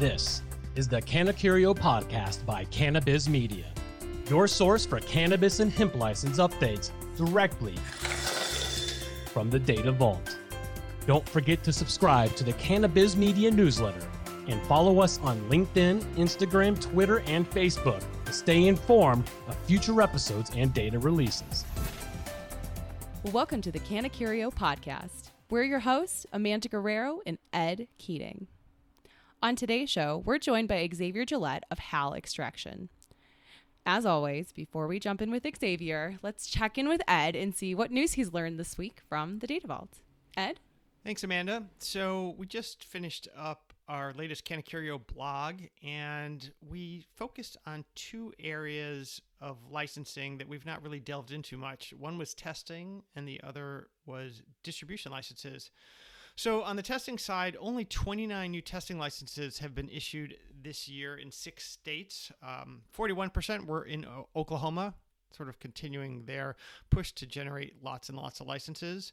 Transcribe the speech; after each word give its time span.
This 0.00 0.40
is 0.76 0.88
the 0.88 1.02
Cannacurio 1.02 1.76
podcast 1.76 2.46
by 2.46 2.64
Cannabiz 2.64 3.28
Media, 3.28 3.66
your 4.30 4.48
source 4.48 4.86
for 4.86 4.98
cannabis 5.00 5.60
and 5.60 5.70
hemp 5.70 5.94
license 5.94 6.38
updates 6.38 6.90
directly 7.18 7.76
from 9.26 9.50
the 9.50 9.58
Data 9.58 9.92
Vault. 9.92 10.38
Don't 11.06 11.28
forget 11.28 11.62
to 11.64 11.72
subscribe 11.74 12.34
to 12.36 12.44
the 12.44 12.54
Cannabiz 12.54 13.14
Media 13.14 13.50
newsletter 13.50 14.00
and 14.48 14.62
follow 14.62 15.00
us 15.00 15.18
on 15.20 15.38
LinkedIn, 15.50 16.00
Instagram, 16.14 16.80
Twitter, 16.80 17.20
and 17.26 17.48
Facebook 17.50 18.02
to 18.24 18.32
stay 18.32 18.68
informed 18.68 19.28
of 19.48 19.56
future 19.66 20.00
episodes 20.00 20.50
and 20.56 20.72
data 20.72 20.98
releases. 20.98 21.66
Welcome 23.24 23.60
to 23.60 23.70
the 23.70 23.80
Cannacurio 23.80 24.50
podcast. 24.50 25.32
We're 25.50 25.64
your 25.64 25.80
hosts, 25.80 26.24
Amanda 26.32 26.70
Guerrero 26.70 27.20
and 27.26 27.36
Ed 27.52 27.86
Keating. 27.98 28.46
On 29.42 29.56
today's 29.56 29.88
show, 29.88 30.22
we're 30.26 30.38
joined 30.38 30.68
by 30.68 30.86
Xavier 30.92 31.24
Gillette 31.24 31.64
of 31.70 31.78
HAL 31.78 32.12
Extraction. 32.12 32.90
As 33.86 34.04
always, 34.04 34.52
before 34.52 34.86
we 34.86 35.00
jump 35.00 35.22
in 35.22 35.30
with 35.30 35.46
Xavier, 35.58 36.18
let's 36.22 36.46
check 36.46 36.76
in 36.76 36.90
with 36.90 37.00
Ed 37.08 37.34
and 37.34 37.56
see 37.56 37.74
what 37.74 37.90
news 37.90 38.12
he's 38.12 38.34
learned 38.34 38.60
this 38.60 38.76
week 38.76 39.00
from 39.08 39.38
the 39.38 39.46
Data 39.46 39.66
Vault. 39.66 40.00
Ed? 40.36 40.60
Thanks, 41.04 41.24
Amanda. 41.24 41.64
So, 41.78 42.34
we 42.36 42.44
just 42.44 42.84
finished 42.84 43.28
up 43.34 43.72
our 43.88 44.12
latest 44.12 44.44
Cannacurio 44.44 45.00
blog, 45.06 45.62
and 45.82 46.52
we 46.68 47.06
focused 47.16 47.56
on 47.66 47.86
two 47.94 48.34
areas 48.38 49.22
of 49.40 49.56
licensing 49.70 50.36
that 50.36 50.50
we've 50.50 50.66
not 50.66 50.82
really 50.82 51.00
delved 51.00 51.32
into 51.32 51.56
much. 51.56 51.94
One 51.98 52.18
was 52.18 52.34
testing, 52.34 53.04
and 53.16 53.26
the 53.26 53.40
other 53.42 53.88
was 54.04 54.42
distribution 54.62 55.10
licenses. 55.10 55.70
So, 56.40 56.62
on 56.62 56.76
the 56.76 56.82
testing 56.82 57.18
side, 57.18 57.54
only 57.60 57.84
29 57.84 58.50
new 58.50 58.62
testing 58.62 58.98
licenses 58.98 59.58
have 59.58 59.74
been 59.74 59.90
issued 59.90 60.38
this 60.62 60.88
year 60.88 61.14
in 61.14 61.30
six 61.30 61.68
states. 61.68 62.32
Um, 62.42 62.80
41% 62.96 63.66
were 63.66 63.84
in 63.84 64.06
o- 64.06 64.26
Oklahoma, 64.34 64.94
sort 65.36 65.50
of 65.50 65.60
continuing 65.60 66.24
their 66.24 66.56
push 66.88 67.12
to 67.12 67.26
generate 67.26 67.84
lots 67.84 68.08
and 68.08 68.16
lots 68.16 68.40
of 68.40 68.46
licenses. 68.46 69.12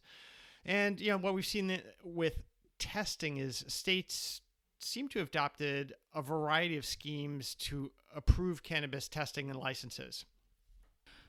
And, 0.64 1.02
you 1.02 1.09
know, 1.11 1.17
what 1.17 1.34
we've 1.34 1.45
seen 1.45 1.81
with 2.02 2.44
testing 2.80 3.36
is 3.36 3.66
states 3.67 4.39
seem 4.80 5.09
to 5.09 5.19
have 5.19 5.28
adopted 5.28 5.95
a 6.16 6.22
variety 6.22 6.78
of 6.78 6.86
schemes 6.86 7.56
to 7.56 7.91
approve 8.16 8.64
cannabis 8.64 9.09
testing 9.09 9.50
and 9.50 9.59
licenses. 9.59 10.23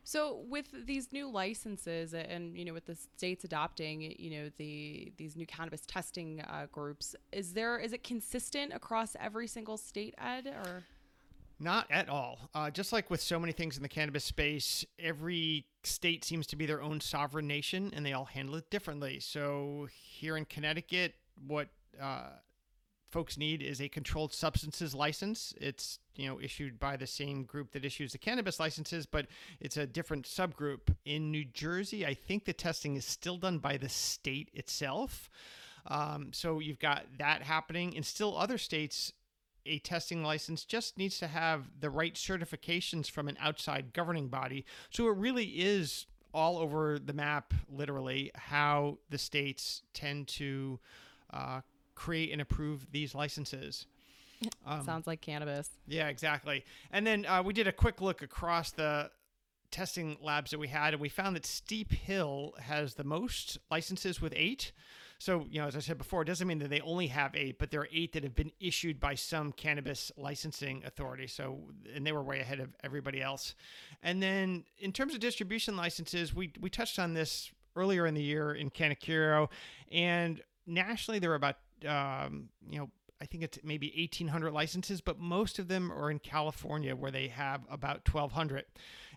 So 0.08 0.42
with 0.48 0.86
these 0.86 1.12
new 1.12 1.28
licenses 1.28 2.14
and 2.14 2.56
you 2.56 2.64
know 2.64 2.72
with 2.72 2.86
the 2.86 2.94
states 2.94 3.44
adopting 3.44 4.00
you 4.18 4.30
know 4.30 4.50
the 4.56 5.12
these 5.18 5.36
new 5.36 5.44
cannabis 5.44 5.82
testing 5.86 6.40
uh, 6.40 6.64
groups 6.72 7.14
is 7.30 7.52
there 7.52 7.78
is 7.78 7.92
it 7.92 8.02
consistent 8.02 8.72
across 8.72 9.16
every 9.20 9.46
single 9.46 9.76
state 9.76 10.14
ed 10.16 10.46
or 10.46 10.84
not 11.60 11.88
at 11.90 12.08
all. 12.08 12.38
Uh, 12.54 12.70
just 12.70 12.90
like 12.90 13.10
with 13.10 13.20
so 13.20 13.38
many 13.38 13.52
things 13.52 13.76
in 13.76 13.82
the 13.82 13.88
cannabis 13.88 14.24
space, 14.24 14.82
every 14.98 15.66
state 15.82 16.24
seems 16.24 16.46
to 16.46 16.56
be 16.56 16.64
their 16.64 16.80
own 16.80 17.02
sovereign 17.02 17.46
nation 17.46 17.92
and 17.94 18.06
they 18.06 18.14
all 18.14 18.24
handle 18.24 18.54
it 18.54 18.70
differently. 18.70 19.20
So, 19.20 19.88
here 19.92 20.38
in 20.38 20.46
Connecticut, 20.46 21.16
what 21.46 21.68
uh, 22.00 22.28
folks 23.10 23.38
need 23.38 23.62
is 23.62 23.80
a 23.80 23.88
controlled 23.88 24.32
substances 24.32 24.94
license. 24.94 25.54
It's 25.60 25.98
you 26.16 26.28
know 26.28 26.40
issued 26.40 26.78
by 26.78 26.96
the 26.96 27.06
same 27.06 27.44
group 27.44 27.72
that 27.72 27.84
issues 27.84 28.12
the 28.12 28.18
cannabis 28.18 28.60
licenses, 28.60 29.06
but 29.06 29.26
it's 29.60 29.76
a 29.76 29.86
different 29.86 30.26
subgroup. 30.26 30.94
In 31.04 31.30
New 31.30 31.44
Jersey, 31.44 32.06
I 32.06 32.14
think 32.14 32.44
the 32.44 32.52
testing 32.52 32.96
is 32.96 33.04
still 33.04 33.38
done 33.38 33.58
by 33.58 33.76
the 33.76 33.88
state 33.88 34.50
itself. 34.54 35.30
Um, 35.86 36.30
so 36.32 36.58
you've 36.58 36.78
got 36.78 37.06
that 37.18 37.42
happening. 37.42 37.94
In 37.94 38.02
still 38.02 38.36
other 38.36 38.58
states, 38.58 39.12
a 39.64 39.78
testing 39.78 40.22
license 40.22 40.64
just 40.64 40.98
needs 40.98 41.18
to 41.18 41.26
have 41.26 41.70
the 41.80 41.90
right 41.90 42.14
certifications 42.14 43.10
from 43.10 43.28
an 43.28 43.36
outside 43.40 43.92
governing 43.92 44.28
body. 44.28 44.64
So 44.90 45.06
it 45.08 45.16
really 45.16 45.46
is 45.46 46.06
all 46.34 46.58
over 46.58 46.98
the 46.98 47.12
map, 47.12 47.54
literally, 47.70 48.30
how 48.34 48.98
the 49.08 49.18
states 49.18 49.82
tend 49.94 50.28
to 50.28 50.78
uh, 51.32 51.60
create 51.98 52.32
and 52.32 52.40
approve 52.40 52.86
these 52.92 53.14
licenses. 53.14 53.86
Um, 54.64 54.84
Sounds 54.84 55.06
like 55.06 55.20
cannabis. 55.20 55.68
Yeah, 55.86 56.08
exactly. 56.08 56.64
And 56.92 57.06
then 57.06 57.26
uh, 57.26 57.42
we 57.42 57.52
did 57.52 57.66
a 57.66 57.72
quick 57.72 58.00
look 58.00 58.22
across 58.22 58.70
the 58.70 59.10
testing 59.70 60.16
labs 60.22 60.52
that 60.52 60.58
we 60.58 60.68
had, 60.68 60.94
and 60.94 61.00
we 61.00 61.08
found 61.08 61.34
that 61.36 61.44
Steep 61.44 61.92
Hill 61.92 62.54
has 62.60 62.94
the 62.94 63.04
most 63.04 63.58
licenses 63.70 64.20
with 64.22 64.32
eight. 64.36 64.72
So, 65.18 65.44
you 65.50 65.60
know, 65.60 65.66
as 65.66 65.74
I 65.74 65.80
said 65.80 65.98
before, 65.98 66.22
it 66.22 66.26
doesn't 66.26 66.46
mean 66.46 66.60
that 66.60 66.70
they 66.70 66.80
only 66.80 67.08
have 67.08 67.34
eight, 67.34 67.58
but 67.58 67.72
there 67.72 67.80
are 67.80 67.88
eight 67.92 68.12
that 68.12 68.22
have 68.22 68.36
been 68.36 68.52
issued 68.60 69.00
by 69.00 69.16
some 69.16 69.50
cannabis 69.50 70.12
licensing 70.16 70.84
authority. 70.86 71.26
So, 71.26 71.58
and 71.92 72.06
they 72.06 72.12
were 72.12 72.22
way 72.22 72.38
ahead 72.38 72.60
of 72.60 72.68
everybody 72.84 73.20
else. 73.20 73.56
And 74.04 74.22
then 74.22 74.64
in 74.78 74.92
terms 74.92 75.14
of 75.14 75.20
distribution 75.20 75.76
licenses, 75.76 76.32
we, 76.32 76.52
we 76.60 76.70
touched 76.70 77.00
on 77.00 77.14
this 77.14 77.50
earlier 77.74 78.06
in 78.06 78.14
the 78.14 78.22
year 78.22 78.54
in 78.54 78.70
Cannacurio, 78.70 79.48
and 79.90 80.40
nationally 80.68 81.18
there 81.18 81.32
are 81.32 81.36
about, 81.36 81.56
um, 81.86 82.50
you 82.68 82.78
know, 82.78 82.90
I 83.20 83.26
think 83.26 83.42
it's 83.42 83.58
maybe 83.64 83.92
1,800 83.96 84.52
licenses, 84.52 85.00
but 85.00 85.18
most 85.18 85.58
of 85.58 85.66
them 85.68 85.90
are 85.90 86.10
in 86.10 86.20
California 86.20 86.94
where 86.94 87.10
they 87.10 87.28
have 87.28 87.62
about 87.68 88.08
1,200. 88.08 88.64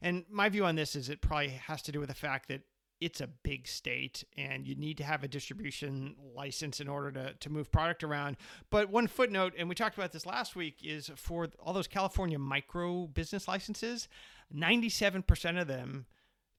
And 0.01 0.25
my 0.29 0.49
view 0.49 0.65
on 0.65 0.75
this 0.75 0.95
is 0.95 1.09
it 1.09 1.21
probably 1.21 1.49
has 1.49 1.81
to 1.83 1.91
do 1.91 1.99
with 1.99 2.09
the 2.09 2.15
fact 2.15 2.47
that 2.47 2.61
it's 2.99 3.19
a 3.19 3.27
big 3.27 3.67
state 3.67 4.23
and 4.37 4.67
you 4.67 4.75
need 4.75 4.97
to 4.97 5.03
have 5.03 5.23
a 5.23 5.27
distribution 5.27 6.15
license 6.35 6.79
in 6.79 6.87
order 6.87 7.11
to, 7.11 7.33
to 7.39 7.49
move 7.49 7.71
product 7.71 8.03
around. 8.03 8.37
But 8.69 8.89
one 8.89 9.07
footnote, 9.07 9.53
and 9.57 9.67
we 9.67 9.75
talked 9.75 9.97
about 9.97 10.11
this 10.11 10.25
last 10.25 10.55
week, 10.55 10.77
is 10.83 11.11
for 11.15 11.49
all 11.59 11.73
those 11.73 11.87
California 11.87 12.37
micro 12.37 13.07
business 13.07 13.47
licenses, 13.47 14.07
97% 14.55 15.59
of 15.59 15.67
them 15.67 16.05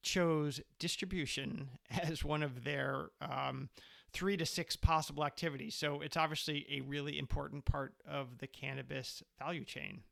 chose 0.03 0.61
distribution 0.81 1.71
as 1.91 2.25
one 2.25 2.43
of 2.43 2.65
their 2.65 3.11
um, 3.21 3.69
three 4.13 4.37
to 4.37 4.47
six 4.47 4.77
possible 4.77 5.25
activities. 5.25 5.75
So 5.75 6.01
it's 6.01 6.17
obviously 6.17 6.67
a 6.71 6.81
really 6.83 7.19
important 7.19 7.65
part 7.65 7.95
of 8.09 8.39
the 8.39 8.47
cannabis 8.47 9.23
value 9.39 9.65
chain. 9.65 10.03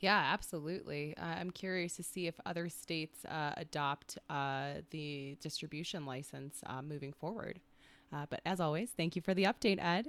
Yeah, 0.00 0.30
absolutely. 0.32 1.14
Uh, 1.18 1.24
I'm 1.24 1.50
curious 1.50 1.96
to 1.96 2.02
see 2.02 2.26
if 2.26 2.34
other 2.46 2.70
states 2.70 3.24
uh, 3.26 3.52
adopt 3.56 4.16
uh, 4.30 4.80
the 4.90 5.36
distribution 5.40 6.06
license 6.06 6.62
uh, 6.66 6.80
moving 6.80 7.12
forward. 7.12 7.60
Uh, 8.12 8.24
but 8.28 8.40
as 8.46 8.60
always, 8.60 8.90
thank 8.96 9.14
you 9.14 9.22
for 9.22 9.34
the 9.34 9.44
update, 9.44 9.78
Ed. 9.82 10.08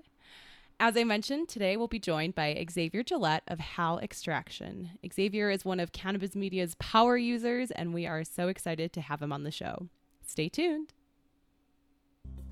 As 0.79 0.97
I 0.97 1.03
mentioned, 1.03 1.49
today 1.49 1.77
we'll 1.77 1.87
be 1.87 1.99
joined 1.99 2.33
by 2.33 2.65
Xavier 2.71 3.03
Gillette 3.03 3.43
of 3.47 3.59
HAL 3.59 3.99
Extraction. 3.99 4.91
Xavier 5.13 5.51
is 5.51 5.63
one 5.63 5.79
of 5.79 5.91
Cannabiz 5.91 6.35
Media's 6.35 6.73
power 6.79 7.17
users, 7.17 7.69
and 7.69 7.93
we 7.93 8.07
are 8.07 8.23
so 8.23 8.47
excited 8.47 8.91
to 8.93 9.01
have 9.01 9.21
him 9.21 9.31
on 9.31 9.43
the 9.43 9.51
show. 9.51 9.89
Stay 10.25 10.49
tuned. 10.49 10.93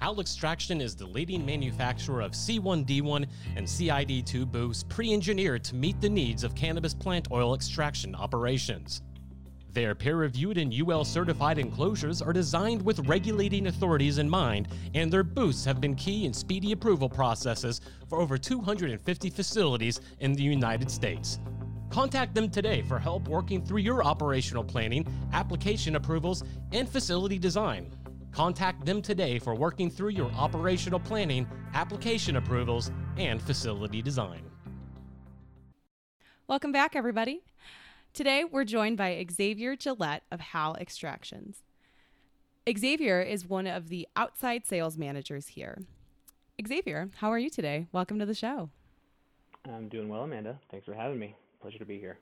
HAL 0.02 0.22
Extraction 0.22 0.80
is 0.80 0.96
the 0.96 1.06
leading 1.06 1.46
manufacturer 1.46 2.22
of 2.22 2.32
C1D1 2.32 3.28
and 3.58 3.68
C1D2 3.68 4.50
booths 4.50 4.84
pre 4.84 5.14
engineered 5.14 5.62
to 5.66 5.76
meet 5.76 6.00
the 6.00 6.08
needs 6.08 6.46
of 6.46 6.56
cannabis 6.56 6.94
plant 6.94 7.28
oil 7.32 7.54
extraction 7.54 8.16
operations. 8.16 9.02
Their 9.74 9.96
peer 9.96 10.16
reviewed 10.16 10.58
and 10.58 10.74
UL 10.74 11.04
certified 11.04 11.60
enclosures 11.60 12.22
are 12.22 12.32
designed 12.32 12.82
with 12.82 13.06
regulating 13.10 13.68
authorities 13.68 14.20
in 14.20 14.30
mind, 14.30 14.70
and 14.94 15.12
their 15.12 15.22
booths 15.22 15.66
have 15.66 15.82
been 15.82 15.96
key 15.96 16.26
in 16.26 16.34
speedy 16.34 16.72
approval 16.72 17.10
processes 17.10 17.82
for 18.08 18.22
over 18.22 18.38
250 18.38 19.30
facilities 19.30 20.00
in 20.22 20.32
the 20.32 20.42
United 20.42 20.90
States. 20.90 21.40
Contact 21.90 22.34
them 22.34 22.50
today 22.50 22.84
for 22.84 23.00
help 23.00 23.28
working 23.28 23.66
through 23.66 23.82
your 23.82 24.02
operational 24.06 24.64
planning, 24.64 25.06
application 25.34 25.98
approvals, 25.98 26.46
and 26.72 26.88
facility 26.88 27.38
design. 27.38 27.92
Contact 28.32 28.86
them 28.86 29.02
today 29.02 29.40
for 29.40 29.56
working 29.56 29.90
through 29.90 30.10
your 30.10 30.32
operational 30.32 31.00
planning, 31.00 31.48
application 31.74 32.36
approvals, 32.36 32.92
and 33.18 33.42
facility 33.42 34.02
design. 34.02 34.44
Welcome 36.48 36.72
back, 36.72 36.96
everybody. 36.96 37.44
Today, 38.14 38.44
we're 38.44 38.64
joined 38.64 38.98
by 38.98 39.26
Xavier 39.32 39.76
Gillette 39.76 40.24
of 40.32 40.40
HAL 40.40 40.76
Extractions. 40.78 41.64
Xavier 42.68 43.22
is 43.22 43.48
one 43.48 43.68
of 43.68 43.90
the 43.90 44.08
outside 44.16 44.66
sales 44.66 44.98
managers 44.98 45.48
here. 45.48 45.84
Xavier, 46.68 47.10
how 47.18 47.32
are 47.32 47.40
you 47.40 47.50
today? 47.50 47.88
Welcome 47.92 48.20
to 48.20 48.26
the 48.26 48.34
show. 48.34 48.70
I'm 49.66 49.90
doing 49.90 50.10
well, 50.10 50.24
Amanda. 50.24 50.60
Thanks 50.72 50.86
for 50.86 50.94
having 50.94 51.20
me. 51.20 51.36
Pleasure 51.62 51.80
to 51.80 51.86
be 51.86 52.00
here. 52.00 52.18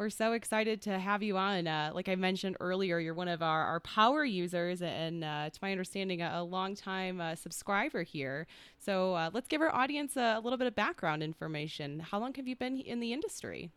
We're 0.00 0.08
so 0.08 0.32
excited 0.32 0.80
to 0.84 0.98
have 0.98 1.22
you 1.22 1.36
on. 1.36 1.66
Uh, 1.66 1.90
like 1.92 2.08
I 2.08 2.14
mentioned 2.14 2.56
earlier, 2.58 2.98
you're 2.98 3.12
one 3.12 3.28
of 3.28 3.42
our, 3.42 3.66
our 3.66 3.80
power 3.80 4.24
users, 4.24 4.80
and 4.80 5.22
uh, 5.22 5.50
to 5.50 5.58
my 5.60 5.72
understanding, 5.72 6.22
a, 6.22 6.36
a 6.36 6.42
long-time 6.42 7.20
uh, 7.20 7.34
subscriber 7.34 8.02
here. 8.02 8.46
So 8.78 9.12
uh, 9.12 9.28
let's 9.34 9.46
give 9.46 9.60
our 9.60 9.68
audience 9.68 10.16
a, 10.16 10.36
a, 10.38 10.40
little 10.40 10.56
bit 10.56 10.68
of 10.68 10.74
background 10.74 11.22
information. 11.22 12.00
How 12.00 12.18
long 12.18 12.32
have 12.36 12.48
you 12.48 12.56
been 12.56 12.78
in 12.78 13.00
the 13.00 13.12
industry? 13.12 13.68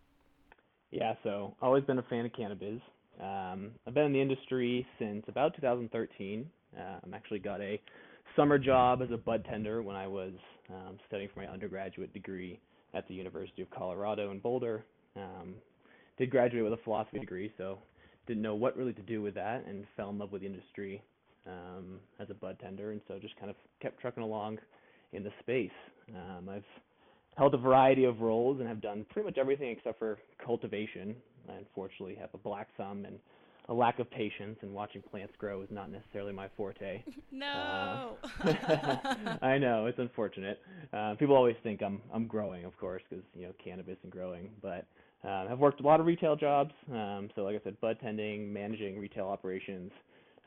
Yeah, 0.92 1.16
so 1.24 1.58
always 1.62 1.84
been 1.84 2.00
a 2.00 2.04
fan 2.04 2.26
of 2.26 2.32
cannabis. 2.32 2.80
Um, 3.20 3.72
I've 3.86 3.94
been 3.94 4.06
in 4.06 4.14
the 4.14 4.22
industry 4.22 4.88
since 5.00 5.26
about 5.28 5.54
2013. 5.56 6.50
Um, 6.78 7.14
actually 7.14 7.40
got 7.40 7.60
a 7.60 7.82
summer 8.38 8.58
job 8.58 9.02
as 9.02 9.12
a 9.12 9.18
bud 9.18 9.44
tender 9.50 9.84
when 9.84 9.98
I 9.98 10.08
was 10.08 10.32
um, 10.70 11.00
studying 11.06 11.30
for 11.34 11.42
my 11.42 11.48
undergraduate 11.48 12.14
degree 12.14 12.62
at 12.94 13.10
the 13.10 13.14
University 13.14 13.62
of 13.62 13.70
Colorado 13.72 14.32
in 14.32 14.40
Boulder. 14.40 14.86
Um, 15.18 15.56
did 16.18 16.30
graduate 16.30 16.64
with 16.64 16.74
a 16.74 16.84
philosophy 16.84 17.20
degree, 17.20 17.52
so 17.58 17.78
didn't 18.28 18.44
know 18.44 18.56
what 18.56 18.78
really 18.78 18.94
to 18.94 19.02
do 19.02 19.22
with 19.22 19.34
that, 19.36 19.66
and 19.68 19.86
fell 19.98 20.10
in 20.10 20.18
love 20.20 20.32
with 20.32 20.42
the 20.42 20.48
industry 20.48 21.02
um, 21.48 22.00
as 22.20 22.30
a 22.30 22.34
bud 22.34 22.58
tender, 22.62 22.92
and 22.92 23.02
so 23.08 23.20
just 23.20 23.36
kind 23.38 23.50
of 23.50 23.56
kept 23.82 24.00
trucking 24.00 24.24
along 24.24 24.58
in 25.12 25.24
the 25.24 25.32
space. 25.40 25.72
Um, 26.10 26.50
I've 26.50 26.64
held 27.36 27.54
a 27.54 27.58
variety 27.58 28.06
of 28.06 28.22
roles 28.22 28.60
and 28.60 28.68
have 28.68 28.82
done 28.82 29.06
pretty 29.10 29.26
much 29.28 29.38
everything 29.38 29.70
except 29.70 30.00
for 30.00 30.18
cultivation. 30.44 31.16
I 31.50 31.54
unfortunately 31.54 32.16
have 32.16 32.30
a 32.34 32.38
black 32.38 32.70
thumb 32.78 33.06
and 33.06 33.20
a 33.70 33.74
lack 33.74 34.00
of 34.00 34.10
patience, 34.12 34.58
and 34.62 34.74
watching 34.74 35.02
plants 35.02 35.34
grow 35.38 35.62
is 35.62 35.70
not 35.72 35.90
necessarily 35.90 36.34
my 36.34 36.48
forte. 36.56 37.04
No. 37.32 38.18
Uh, 38.44 39.38
I 39.42 39.58
know 39.58 39.88
it's 39.88 39.98
unfortunate. 39.98 40.60
Uh, 40.94 41.16
people 41.16 41.36
always 41.36 41.56
think 41.64 41.82
I'm 41.82 42.00
I'm 42.14 42.28
growing, 42.28 42.64
of 42.64 42.78
course, 42.78 43.02
because 43.10 43.26
you 43.36 43.48
know 43.48 43.54
cannabis 43.62 43.98
and 44.04 44.12
growing. 44.12 44.52
But 44.62 44.86
um, 45.24 45.48
I've 45.50 45.60
worked 45.60 45.80
a 45.80 45.84
lot 45.84 46.00
of 46.00 46.06
retail 46.06 46.36
jobs. 46.36 46.74
Um, 46.92 47.30
so 47.36 47.44
like 47.44 47.56
I 47.56 47.64
said, 47.64 47.80
bud 47.80 47.98
tending, 48.02 48.52
managing 48.52 49.00
retail 49.00 49.28
operations, 49.28 49.92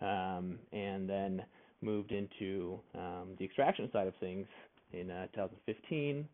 um, 0.03 0.59
and 0.73 1.09
then 1.09 1.43
moved 1.81 2.13
into 2.13 2.79
um, 2.95 3.29
the 3.39 3.45
extraction 3.45 3.89
side 3.93 4.07
of 4.07 4.15
things 4.21 4.47
in 4.93 5.11
uh, 5.11 5.27
2015. 5.35 6.29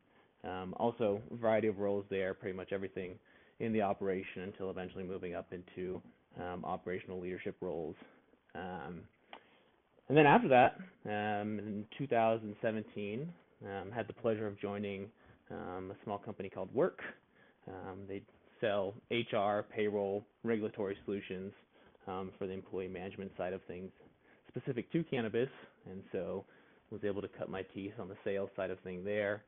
Um, 0.45 0.75
also, 0.77 1.21
a 1.31 1.37
variety 1.37 1.69
of 1.69 1.79
roles 1.79 2.05
there, 2.11 2.35
pretty 2.35 2.57
much 2.57 2.73
everything 2.73 3.15
in 3.61 3.73
the 3.73 3.81
operation 3.83 4.43
until 4.43 4.71
eventually 4.71 5.05
moving 5.05 5.35
up 5.35 5.53
into 5.53 6.03
um, 6.41 6.65
operational 6.65 7.21
leadership 7.21 7.57
roles. 7.61 7.95
And 10.09 10.19
then 10.19 10.27
after 10.27 10.49
that, 10.49 10.79
in 11.05 11.87
2017, 11.97 13.33
um, 13.65 13.91
had 13.93 14.09
the 14.09 14.13
pleasure 14.13 14.47
of 14.49 14.61
joining 14.61 15.07
a 15.51 15.95
small 16.05 16.19
company 16.19 16.51
called 16.51 16.75
Wurk. 16.75 16.99
Um, 17.69 18.01
they 18.09 18.23
sell 18.61 18.95
HR, 19.11 19.63
payroll, 19.75 20.25
regulatory 20.45 20.97
solutions 21.05 21.53
um, 22.07 22.31
for 22.39 22.47
the 22.47 22.53
employee 22.53 22.89
management 22.89 23.33
side 23.37 23.53
of 23.53 23.63
things, 23.65 23.91
specific 24.49 24.91
to 24.93 25.05
cannabis, 25.05 25.49
and 25.91 26.03
so 26.13 26.45
was 26.91 27.03
able 27.05 27.23
to 27.23 27.29
cut 27.29 27.49
my 27.49 27.63
teeth 27.75 27.93
on 27.99 28.09
the 28.09 28.17
sales 28.25 28.51
side 28.57 28.71
of 28.71 28.79
thing 28.81 29.05
there 29.05 29.43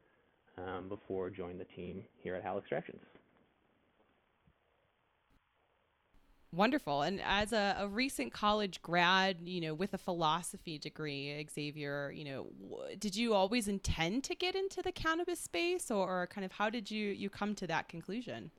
um, 0.58 0.88
before 0.88 1.30
joining 1.30 1.58
the 1.58 1.66
team 1.76 2.02
here 2.22 2.34
at 2.34 2.42
Hal 2.42 2.58
Extractions. 2.58 3.00
Wonderful. 6.54 7.02
And 7.02 7.20
as 7.24 7.52
a, 7.52 7.76
a, 7.80 7.88
recent 7.88 8.32
college 8.32 8.80
grad, 8.80 9.38
you 9.44 9.60
know, 9.60 9.74
with 9.74 9.92
a 9.92 9.98
philosophy 9.98 10.78
degree, 10.78 11.44
Xavier, 11.52 12.12
you 12.14 12.24
know, 12.24 12.46
w- 12.70 12.96
did 12.96 13.16
you 13.16 13.34
always 13.34 13.66
intend 13.66 14.22
to 14.24 14.36
get 14.36 14.54
into 14.54 14.80
the 14.80 14.92
cannabis 14.92 15.40
space, 15.40 15.90
or, 15.90 16.22
or, 16.22 16.26
kind 16.28 16.44
of 16.44 16.52
how 16.52 16.70
did 16.70 16.90
you 16.90 17.08
you 17.08 17.28
come 17.28 17.56
to 17.56 17.66
that 17.66 17.88
conclusion? 17.88 18.52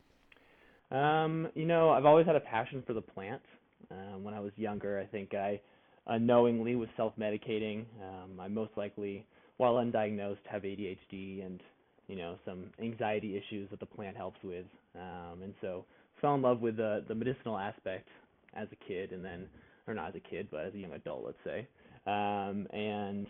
Um, 0.92 1.48
you 1.56 1.66
know, 1.66 1.92
I've 1.92 2.06
always 2.06 2.26
had 2.26 2.36
a 2.36 2.42
passion 2.42 2.84
for 2.86 2.94
the 2.94 3.02
plant. 3.02 3.42
Um, 3.90 4.24
when 4.24 4.34
I 4.34 4.42
was 4.42 4.52
younger, 4.58 5.00
I 5.00 5.06
think 5.06 5.34
I 5.34 5.62
unknowingly 6.08 6.76
was 6.76 6.90
self-medicating. 6.98 7.86
Um, 8.02 8.40
I 8.40 8.50
most 8.50 8.72
likely, 8.76 9.26
while 9.58 9.76
undiagnosed, 9.76 10.46
have 10.50 10.64
ADHD 10.64 11.46
and 11.46 11.62
you 12.08 12.18
know 12.18 12.38
some 12.46 12.72
anxiety 12.82 13.38
issues 13.38 13.70
that 13.70 13.80
the 13.80 13.86
plant 13.86 14.18
helps 14.18 14.44
with, 14.44 14.66
um, 14.96 15.44
and 15.44 15.54
so 15.62 15.86
fell 16.22 16.36
in 16.36 16.42
love 16.42 16.62
with 16.62 16.78
the 16.78 17.04
the 17.08 17.16
medicinal 17.16 17.58
aspect 17.58 18.08
as 18.56 18.68
a 18.72 18.88
kid, 18.88 19.12
and 19.12 19.24
then 19.24 19.48
or 19.88 19.94
not 19.94 20.10
as 20.10 20.16
a 20.16 20.30
kid, 20.30 20.48
but 20.52 20.66
as 20.66 20.74
a 20.74 20.78
young 20.78 20.94
adult, 20.94 21.24
let's 21.26 21.38
say, 21.44 21.68
um, 22.08 22.68
and 22.74 23.28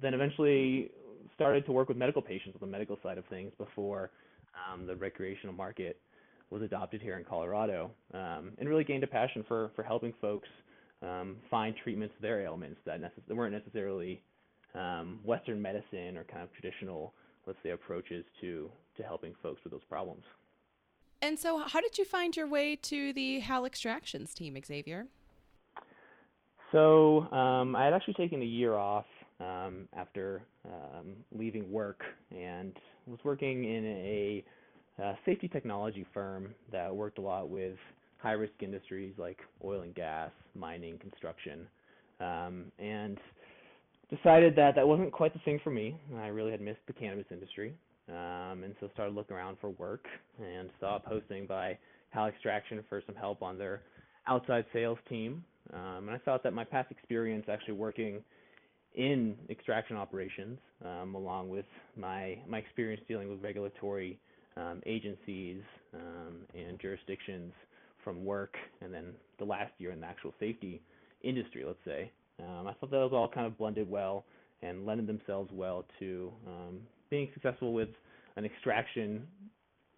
then 0.00 0.14
eventually 0.14 0.90
started 1.34 1.66
to 1.66 1.72
work 1.72 1.88
with 1.88 1.96
medical 1.96 2.22
patients 2.22 2.54
on 2.54 2.60
the 2.60 2.70
medical 2.70 2.98
side 3.02 3.18
of 3.18 3.24
things 3.26 3.52
before 3.58 4.10
um, 4.70 4.86
the 4.86 4.94
recreational 4.94 5.54
market 5.54 6.00
was 6.50 6.62
adopted 6.62 7.02
here 7.02 7.18
in 7.18 7.24
Colorado, 7.24 7.90
um, 8.14 8.52
and 8.58 8.68
really 8.68 8.84
gained 8.84 9.04
a 9.04 9.06
passion 9.06 9.44
for 9.48 9.70
for 9.74 9.82
helping 9.82 10.12
folks 10.20 10.48
um, 11.02 11.36
find 11.50 11.74
treatments 11.82 12.14
for 12.16 12.22
their 12.22 12.40
ailments 12.40 12.78
that, 12.86 13.00
necess- 13.00 13.26
that 13.28 13.34
weren't 13.34 13.52
necessarily 13.52 14.22
um, 14.74 15.20
Western 15.24 15.60
medicine 15.60 16.16
or 16.16 16.24
kind 16.24 16.42
of 16.42 16.52
traditional, 16.52 17.12
let's 17.46 17.58
say, 17.62 17.70
approaches 17.70 18.24
to 18.40 18.70
to 18.96 19.02
helping 19.02 19.34
folks 19.42 19.62
with 19.64 19.72
those 19.72 19.84
problems. 19.88 20.22
And 21.22 21.38
so, 21.38 21.58
how 21.58 21.80
did 21.80 21.96
you 21.98 22.04
find 22.04 22.36
your 22.36 22.46
way 22.46 22.76
to 22.76 23.12
the 23.12 23.40
Hal 23.40 23.64
Extractions 23.64 24.34
team, 24.34 24.56
Xavier? 24.64 25.06
So, 26.72 27.30
um, 27.32 27.74
I 27.74 27.84
had 27.84 27.94
actually 27.94 28.14
taken 28.14 28.42
a 28.42 28.46
year 28.46 28.74
off 28.74 29.06
um, 29.40 29.88
after 29.94 30.42
um, 30.64 31.14
leaving 31.32 31.64
Wurk 31.64 32.02
and 32.30 32.76
was 33.06 33.18
working 33.24 33.64
in 33.64 33.84
a, 33.86 34.44
a, 34.98 35.18
safety 35.24 35.48
technology 35.48 36.06
firm 36.12 36.54
that 36.72 36.94
worked 36.94 37.18
a 37.18 37.20
lot 37.20 37.48
with 37.48 37.76
high 38.18 38.32
risk 38.32 38.54
industries 38.60 39.14
like 39.18 39.38
oil 39.64 39.82
and 39.82 39.94
gas, 39.94 40.30
mining, 40.54 40.98
construction, 40.98 41.66
um, 42.20 42.64
and 42.78 43.18
decided 44.10 44.56
that 44.56 44.74
that 44.74 44.86
wasn't 44.86 45.12
quite 45.12 45.32
the 45.32 45.40
thing 45.40 45.60
for 45.62 45.70
me. 45.70 45.96
I 46.18 46.28
really 46.28 46.50
had 46.50 46.60
missed 46.60 46.80
the 46.86 46.92
cannabis 46.92 47.26
industry 47.30 47.74
um, 48.08 48.62
and 48.62 48.74
so 48.80 48.88
started 48.94 49.14
looking 49.14 49.36
around 49.36 49.56
for 49.60 49.70
work 49.70 50.04
and 50.40 50.70
saw 50.80 50.96
a 50.96 51.00
posting 51.00 51.46
by 51.46 51.76
Hal 52.10 52.26
Extraction 52.26 52.82
for 52.88 53.02
some 53.06 53.14
help 53.14 53.42
on 53.42 53.58
their 53.58 53.82
outside 54.26 54.64
sales 54.72 54.98
team. 55.08 55.44
Um, 55.72 56.08
and 56.08 56.10
I 56.10 56.18
thought 56.18 56.42
that 56.44 56.52
my 56.52 56.64
past 56.64 56.90
experience 56.90 57.46
actually 57.48 57.74
working 57.74 58.22
in 58.94 59.34
extraction 59.50 59.96
operations, 59.96 60.58
um, 60.84 61.14
along 61.14 61.48
with 61.48 61.66
my 61.96 62.38
my 62.48 62.58
experience 62.58 63.02
dealing 63.08 63.28
with 63.28 63.42
regulatory 63.42 64.18
um, 64.56 64.80
agencies 64.86 65.60
um, 65.94 66.36
and 66.54 66.80
jurisdictions 66.80 67.52
from 68.02 68.24
Wurk, 68.24 68.54
and 68.80 68.94
then 68.94 69.12
the 69.38 69.44
last 69.44 69.72
year 69.78 69.90
in 69.90 70.00
the 70.00 70.06
actual 70.06 70.32
safety 70.38 70.80
industry, 71.22 71.64
let's 71.66 71.78
say, 71.84 72.10
um, 72.40 72.66
I 72.66 72.72
thought 72.74 72.90
that 72.90 72.98
was 72.98 73.12
all 73.12 73.28
kind 73.28 73.46
of 73.46 73.58
blended 73.58 73.90
well 73.90 74.24
and 74.62 74.86
lended 74.86 75.06
themselves 75.06 75.50
well 75.52 75.84
to 75.98 76.32
um, 76.46 76.78
being 77.10 77.28
successful 77.34 77.72
with 77.72 77.88
an 78.36 78.44
extraction 78.44 79.26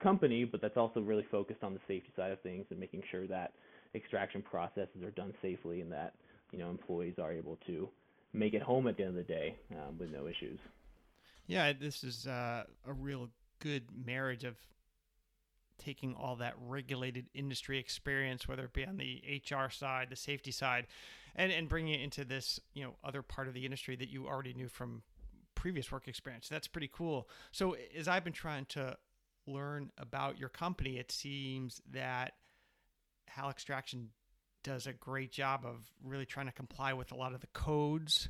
company, 0.03 0.45
but 0.45 0.61
that's 0.61 0.77
also 0.77 1.01
really 1.01 1.27
focused 1.31 1.63
on 1.63 1.75
the 1.75 1.81
safety 1.89 2.11
side 2.17 2.31
of 2.31 2.41
things 2.41 2.67
and 2.71 2.79
making 2.79 3.03
sure 3.11 3.27
that 3.27 3.53
extraction 3.95 4.43
processes 4.43 5.03
are 5.03 5.11
done 5.11 5.33
safely 5.43 5.81
and 5.81 5.91
that 5.91 6.15
you 6.53 6.59
know 6.59 6.71
employees 6.71 7.15
are 7.21 7.33
able 7.33 7.59
to 7.67 7.89
make 8.33 8.55
it 8.55 8.63
home 8.63 8.87
at 8.87 8.97
the 8.97 9.03
end 9.03 9.11
of 9.11 9.27
the 9.27 9.33
day 9.33 9.57
um, 9.73 9.99
with 9.99 10.11
no 10.11 10.27
issues. 10.27 10.59
Yeah, 11.47 11.73
this 11.73 12.05
is 12.05 12.27
uh, 12.27 12.65
a 12.87 12.93
real 12.93 13.31
good 13.61 13.85
marriage 14.05 14.45
of 14.45 14.57
taking 15.79 16.15
all 16.15 16.37
that 16.37 16.55
regulated 16.67 17.27
industry 17.35 17.79
experience, 17.79 18.47
whether 18.47 18.65
it 18.65 18.73
be 18.73 18.85
on 18.85 18.99
the 18.99 19.23
HR 19.51 19.71
side, 19.71 20.09
the 20.11 20.17
safety 20.17 20.51
side, 20.51 20.87
and 21.35 21.51
and 21.53 21.69
bringing 21.69 21.95
it 21.95 22.03
into 22.03 22.25
this 22.25 22.61
you 22.75 22.85
know 22.85 22.95
other 23.03 23.23
part 23.23 23.49
of 23.49 23.55
the 23.55 23.65
industry 23.65 23.97
that 23.97 24.09
you 24.09 24.27
already 24.27 24.55
knew 24.55 24.69
from 24.69 25.03
previous 25.59 25.91
work 25.91 26.07
experience. 26.07 26.49
That's 26.49 26.69
pretty 26.69 26.89
cool. 26.93 27.29
So 27.51 27.75
as 27.97 28.07
I've 28.07 28.23
been 28.23 28.33
trying 28.33 28.67
to 28.67 28.97
learn 29.45 29.91
about 29.99 30.39
your 30.39 30.49
company, 30.49 30.99
it 30.99 31.11
seems 31.11 31.83
that 31.91 32.35
Hal 33.27 33.51
Extraction 33.51 34.11
does 34.63 34.87
a 34.87 34.93
great 34.93 35.33
job 35.33 35.65
of 35.67 35.85
really 36.05 36.27
trying 36.27 36.47
to 36.47 36.53
comply 36.53 36.93
with 36.93 37.11
a 37.11 37.17
lot 37.17 37.35
of 37.35 37.41
the 37.41 37.49
codes, 37.49 38.29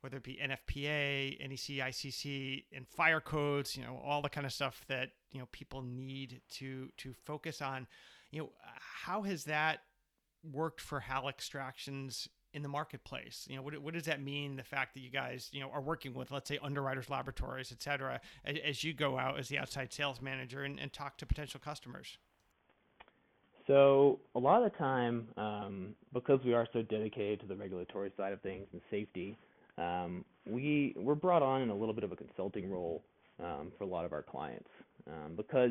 whether 0.00 0.16
it 0.16 0.22
be 0.22 0.40
NFPA, 0.42 1.46
NEC, 1.46 1.86
ICC, 1.86 2.64
and 2.74 2.88
fire 2.88 3.20
codes. 3.20 3.76
You 3.76 3.84
know, 3.84 4.00
all 4.02 4.22
the 4.22 4.30
kind 4.30 4.46
of 4.46 4.52
stuff 4.52 4.82
that 4.88 5.10
you 5.30 5.40
know 5.40 5.48
people 5.52 5.82
need 5.82 6.40
to 6.52 6.88
to 6.98 7.12
focus 7.26 7.60
on. 7.60 7.86
You 8.30 8.40
know, 8.40 8.52
how 9.04 9.22
has 9.22 9.44
that 9.44 9.80
worked 10.42 10.80
for 10.80 11.00
Hal 11.00 11.28
Extractions 11.28 12.28
in 12.54 12.62
the 12.62 12.68
marketplace? 12.68 13.46
You 13.48 13.56
know, 13.56 13.62
what, 13.62 13.76
what 13.78 13.94
does 13.94 14.04
that 14.04 14.22
mean? 14.22 14.56
The 14.56 14.62
fact 14.62 14.94
that 14.94 15.00
you 15.00 15.10
guys, 15.10 15.48
you 15.52 15.60
know, 15.60 15.70
are 15.70 15.80
working 15.80 16.14
with, 16.14 16.30
let's 16.30 16.48
say, 16.48 16.58
underwriters, 16.62 17.10
laboratories, 17.10 17.72
et 17.72 17.82
cetera, 17.82 18.20
as, 18.44 18.56
as 18.64 18.84
you 18.84 18.92
go 18.92 19.18
out 19.18 19.38
as 19.38 19.48
the 19.48 19.58
outside 19.58 19.92
sales 19.92 20.20
manager 20.20 20.62
and, 20.62 20.78
and, 20.78 20.92
talk 20.92 21.16
to 21.18 21.26
potential 21.26 21.60
customers? 21.62 22.18
So 23.66 24.20
a 24.34 24.38
lot 24.38 24.62
of 24.62 24.72
the 24.72 24.78
time, 24.78 25.28
um, 25.36 25.94
because 26.12 26.40
we 26.44 26.52
are 26.52 26.66
so 26.72 26.82
dedicated 26.82 27.40
to 27.40 27.46
the 27.46 27.56
regulatory 27.56 28.12
side 28.16 28.32
of 28.32 28.40
things 28.42 28.66
and 28.72 28.80
safety, 28.90 29.38
um, 29.78 30.24
we 30.46 30.94
we're 30.96 31.14
brought 31.14 31.42
on 31.42 31.62
in 31.62 31.70
a 31.70 31.74
little 31.74 31.94
bit 31.94 32.04
of 32.04 32.12
a 32.12 32.16
consulting 32.16 32.70
role 32.70 33.02
um, 33.42 33.72
for 33.78 33.84
a 33.84 33.86
lot 33.86 34.04
of 34.04 34.12
our 34.12 34.22
clients 34.22 34.68
um, 35.06 35.34
because 35.36 35.70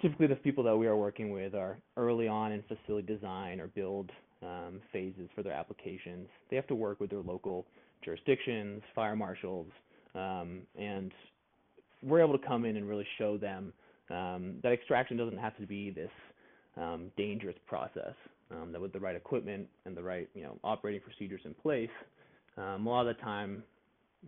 typically 0.00 0.26
the 0.26 0.36
people 0.36 0.64
that 0.64 0.76
we 0.76 0.86
are 0.86 0.96
working 0.96 1.30
with 1.30 1.54
are 1.54 1.78
early 1.96 2.28
on 2.28 2.52
in 2.52 2.62
facility 2.62 3.06
design 3.06 3.60
or 3.60 3.68
build 3.68 4.10
um, 4.42 4.80
phases 4.92 5.28
for 5.34 5.42
their 5.42 5.52
applications. 5.52 6.28
They 6.50 6.56
have 6.56 6.66
to 6.68 6.74
work 6.74 7.00
with 7.00 7.10
their 7.10 7.20
local 7.20 7.66
jurisdictions, 8.04 8.82
fire 8.94 9.16
marshals, 9.16 9.68
um, 10.14 10.62
and 10.78 11.12
we're 12.02 12.20
able 12.20 12.36
to 12.38 12.46
come 12.46 12.64
in 12.64 12.76
and 12.76 12.88
really 12.88 13.06
show 13.18 13.36
them 13.38 13.72
um, 14.10 14.56
that 14.62 14.72
extraction 14.72 15.16
doesn't 15.16 15.38
have 15.38 15.56
to 15.58 15.66
be 15.66 15.90
this 15.90 16.10
um, 16.76 17.10
dangerous 17.16 17.56
process. 17.66 18.14
Um, 18.50 18.70
that 18.72 18.80
with 18.82 18.92
the 18.92 19.00
right 19.00 19.16
equipment 19.16 19.66
and 19.86 19.96
the 19.96 20.02
right 20.02 20.28
you 20.34 20.42
know 20.42 20.58
operating 20.62 21.00
procedures 21.00 21.40
in 21.46 21.54
place, 21.54 21.88
um, 22.58 22.86
a 22.86 22.90
lot 22.90 23.06
of 23.06 23.16
the 23.16 23.22
time 23.22 23.62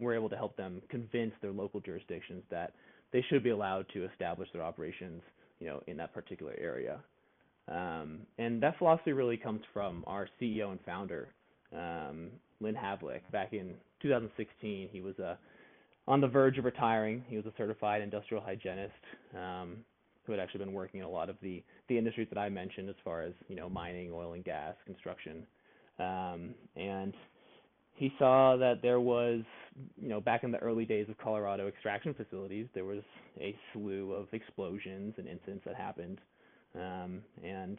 we're 0.00 0.14
able 0.14 0.30
to 0.30 0.36
help 0.36 0.56
them 0.56 0.80
convince 0.88 1.32
their 1.42 1.52
local 1.52 1.80
jurisdictions 1.80 2.42
that 2.50 2.72
they 3.12 3.22
should 3.28 3.44
be 3.44 3.50
allowed 3.50 3.86
to 3.94 4.04
establish 4.06 4.48
their 4.52 4.62
operations, 4.62 5.22
you 5.60 5.66
know, 5.66 5.82
in 5.86 5.96
that 5.98 6.12
particular 6.12 6.54
area. 6.58 7.00
Um, 7.68 8.20
and 8.38 8.62
that 8.62 8.78
philosophy 8.78 9.12
really 9.12 9.36
comes 9.36 9.62
from 9.72 10.04
our 10.06 10.28
CEO 10.40 10.70
and 10.70 10.80
founder, 10.84 11.28
um, 11.72 12.28
Lynn 12.60 12.74
Havlick. 12.74 13.20
Back 13.32 13.52
in 13.52 13.74
2016, 14.02 14.88
he 14.92 15.00
was 15.00 15.18
uh, 15.18 15.36
on 16.06 16.20
the 16.20 16.28
verge 16.28 16.58
of 16.58 16.64
retiring. 16.64 17.24
He 17.28 17.36
was 17.36 17.46
a 17.46 17.52
certified 17.56 18.02
industrial 18.02 18.42
hygienist 18.42 18.92
um, 19.34 19.78
who 20.24 20.32
had 20.32 20.40
actually 20.40 20.64
been 20.64 20.74
working 20.74 21.00
in 21.00 21.06
a 21.06 21.10
lot 21.10 21.30
of 21.30 21.36
the, 21.42 21.62
the 21.88 21.96
industries 21.96 22.28
that 22.30 22.38
I 22.38 22.48
mentioned, 22.48 22.88
as 22.88 22.96
far 23.02 23.22
as 23.22 23.32
you 23.48 23.56
know, 23.56 23.68
mining, 23.68 24.12
oil 24.12 24.34
and 24.34 24.44
gas, 24.44 24.74
construction. 24.86 25.46
Um, 25.98 26.54
and 26.76 27.14
he 27.94 28.12
saw 28.18 28.56
that 28.56 28.82
there 28.82 29.00
was, 29.00 29.40
you 29.96 30.08
know, 30.08 30.20
back 30.20 30.44
in 30.44 30.50
the 30.50 30.58
early 30.58 30.84
days 30.84 31.08
of 31.08 31.16
Colorado 31.18 31.68
extraction 31.68 32.12
facilities, 32.12 32.66
there 32.74 32.84
was 32.84 33.02
a 33.40 33.54
slew 33.72 34.12
of 34.12 34.26
explosions 34.32 35.14
and 35.16 35.28
incidents 35.28 35.64
that 35.64 35.76
happened, 35.76 36.18
um, 36.74 37.22
and 37.42 37.78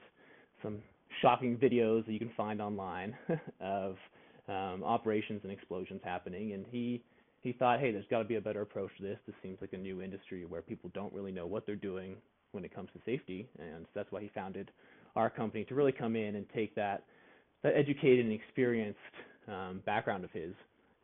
some 0.62 0.80
shocking 1.22 1.58
videos 1.58 2.06
that 2.06 2.14
you 2.14 2.20
can 2.20 2.32
find 2.36 2.62
online 2.62 3.16
of 3.60 3.96
um, 4.48 4.84
operations 4.84 5.42
and 5.44 5.52
explosions 5.52 6.02
happening. 6.04 6.54
And 6.54 6.66
he 6.70 7.02
he 7.42 7.54
thought, 7.54 7.80
hey, 7.80 7.92
there's 7.92 8.08
got 8.10 8.20
to 8.20 8.26
be 8.26 8.36
a 8.36 8.42
better 8.42 8.62
approach 8.62 8.90
to 8.98 9.04
this. 9.04 9.20
This 9.28 9.36
seems 9.44 9.60
like 9.62 9.74
a 9.74 9.78
new 9.78 10.02
industry 10.02 10.46
where 10.46 10.64
people 10.64 10.90
don't 10.96 11.14
really 11.14 11.32
know 11.32 11.46
what 11.46 11.68
they're 11.68 11.76
doing 11.76 12.16
when 12.54 12.66
it 12.66 12.74
comes 12.74 12.90
to 12.94 13.00
safety, 13.06 13.48
and 13.60 13.86
that's 13.94 14.12
why 14.12 14.22
he 14.22 14.32
founded 14.34 14.72
our 15.16 15.30
company 15.30 15.64
to 15.66 15.76
really 15.76 15.92
come 15.92 16.16
in 16.16 16.36
and 16.36 16.46
take 16.54 16.74
that 16.76 17.04
that 17.64 17.76
educated 17.76 18.26
and 18.26 18.34
experienced 18.34 19.00
um, 19.48 19.82
background 19.86 20.24
of 20.24 20.32
his 20.32 20.54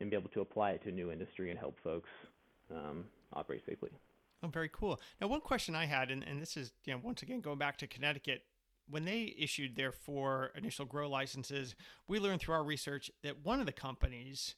and 0.00 0.10
be 0.10 0.16
able 0.16 0.30
to 0.30 0.40
apply 0.40 0.72
it 0.72 0.82
to 0.82 0.88
a 0.88 0.92
new 0.92 1.10
industry 1.10 1.50
and 1.50 1.58
help 1.58 1.76
folks 1.82 2.10
um, 2.70 3.04
operate 3.32 3.62
safely. 3.66 3.90
Oh, 4.42 4.48
very 4.48 4.68
cool. 4.72 5.00
Now, 5.20 5.28
one 5.28 5.40
question 5.40 5.74
I 5.74 5.86
had, 5.86 6.10
and, 6.10 6.24
and 6.24 6.42
this 6.42 6.56
is, 6.56 6.72
you 6.84 6.92
know, 6.92 7.00
once 7.02 7.22
again, 7.22 7.40
going 7.40 7.58
back 7.58 7.76
to 7.78 7.86
Connecticut, 7.86 8.42
when 8.88 9.04
they 9.04 9.34
issued 9.38 9.76
their 9.76 9.92
four 9.92 10.50
initial 10.56 10.84
grow 10.84 11.08
licenses, 11.08 11.76
we 12.08 12.18
learned 12.18 12.40
through 12.40 12.54
our 12.54 12.64
research 12.64 13.10
that 13.22 13.44
one 13.44 13.60
of 13.60 13.66
the 13.66 13.72
companies 13.72 14.56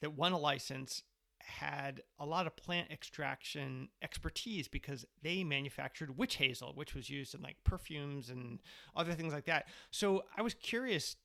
that 0.00 0.14
won 0.14 0.32
a 0.32 0.38
license 0.38 1.02
had 1.40 2.02
a 2.18 2.24
lot 2.24 2.46
of 2.46 2.56
plant 2.56 2.90
extraction 2.90 3.88
expertise 4.00 4.68
because 4.68 5.04
they 5.22 5.44
manufactured 5.44 6.16
witch 6.16 6.36
hazel, 6.36 6.72
which 6.74 6.94
was 6.94 7.10
used 7.10 7.34
in 7.34 7.42
like 7.42 7.56
perfumes 7.64 8.30
and 8.30 8.60
other 8.96 9.12
things 9.12 9.32
like 9.32 9.44
that. 9.46 9.66
So 9.90 10.22
I 10.36 10.42
was 10.42 10.54
curious 10.54 11.16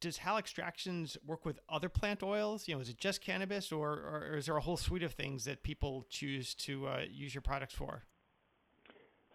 does 0.00 0.18
Hal 0.18 0.38
Extractions 0.38 1.16
work 1.26 1.44
with 1.44 1.58
other 1.68 1.88
plant 1.88 2.22
oils? 2.22 2.68
You 2.68 2.74
know, 2.74 2.80
is 2.80 2.88
it 2.88 2.98
just 2.98 3.22
cannabis, 3.22 3.72
or, 3.72 3.92
or 3.92 4.36
is 4.36 4.46
there 4.46 4.56
a 4.56 4.60
whole 4.60 4.76
suite 4.76 5.02
of 5.02 5.12
things 5.12 5.44
that 5.44 5.62
people 5.62 6.06
choose 6.10 6.54
to 6.56 6.86
uh, 6.86 7.00
use 7.10 7.34
your 7.34 7.42
products 7.42 7.74
for? 7.74 8.02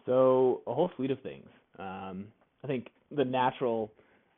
So 0.06 0.62
a 0.66 0.74
whole 0.74 0.90
suite 0.96 1.10
of 1.10 1.20
things. 1.20 1.48
Um, 1.78 2.26
I 2.62 2.66
think 2.66 2.88
the 3.10 3.24
natural 3.24 3.90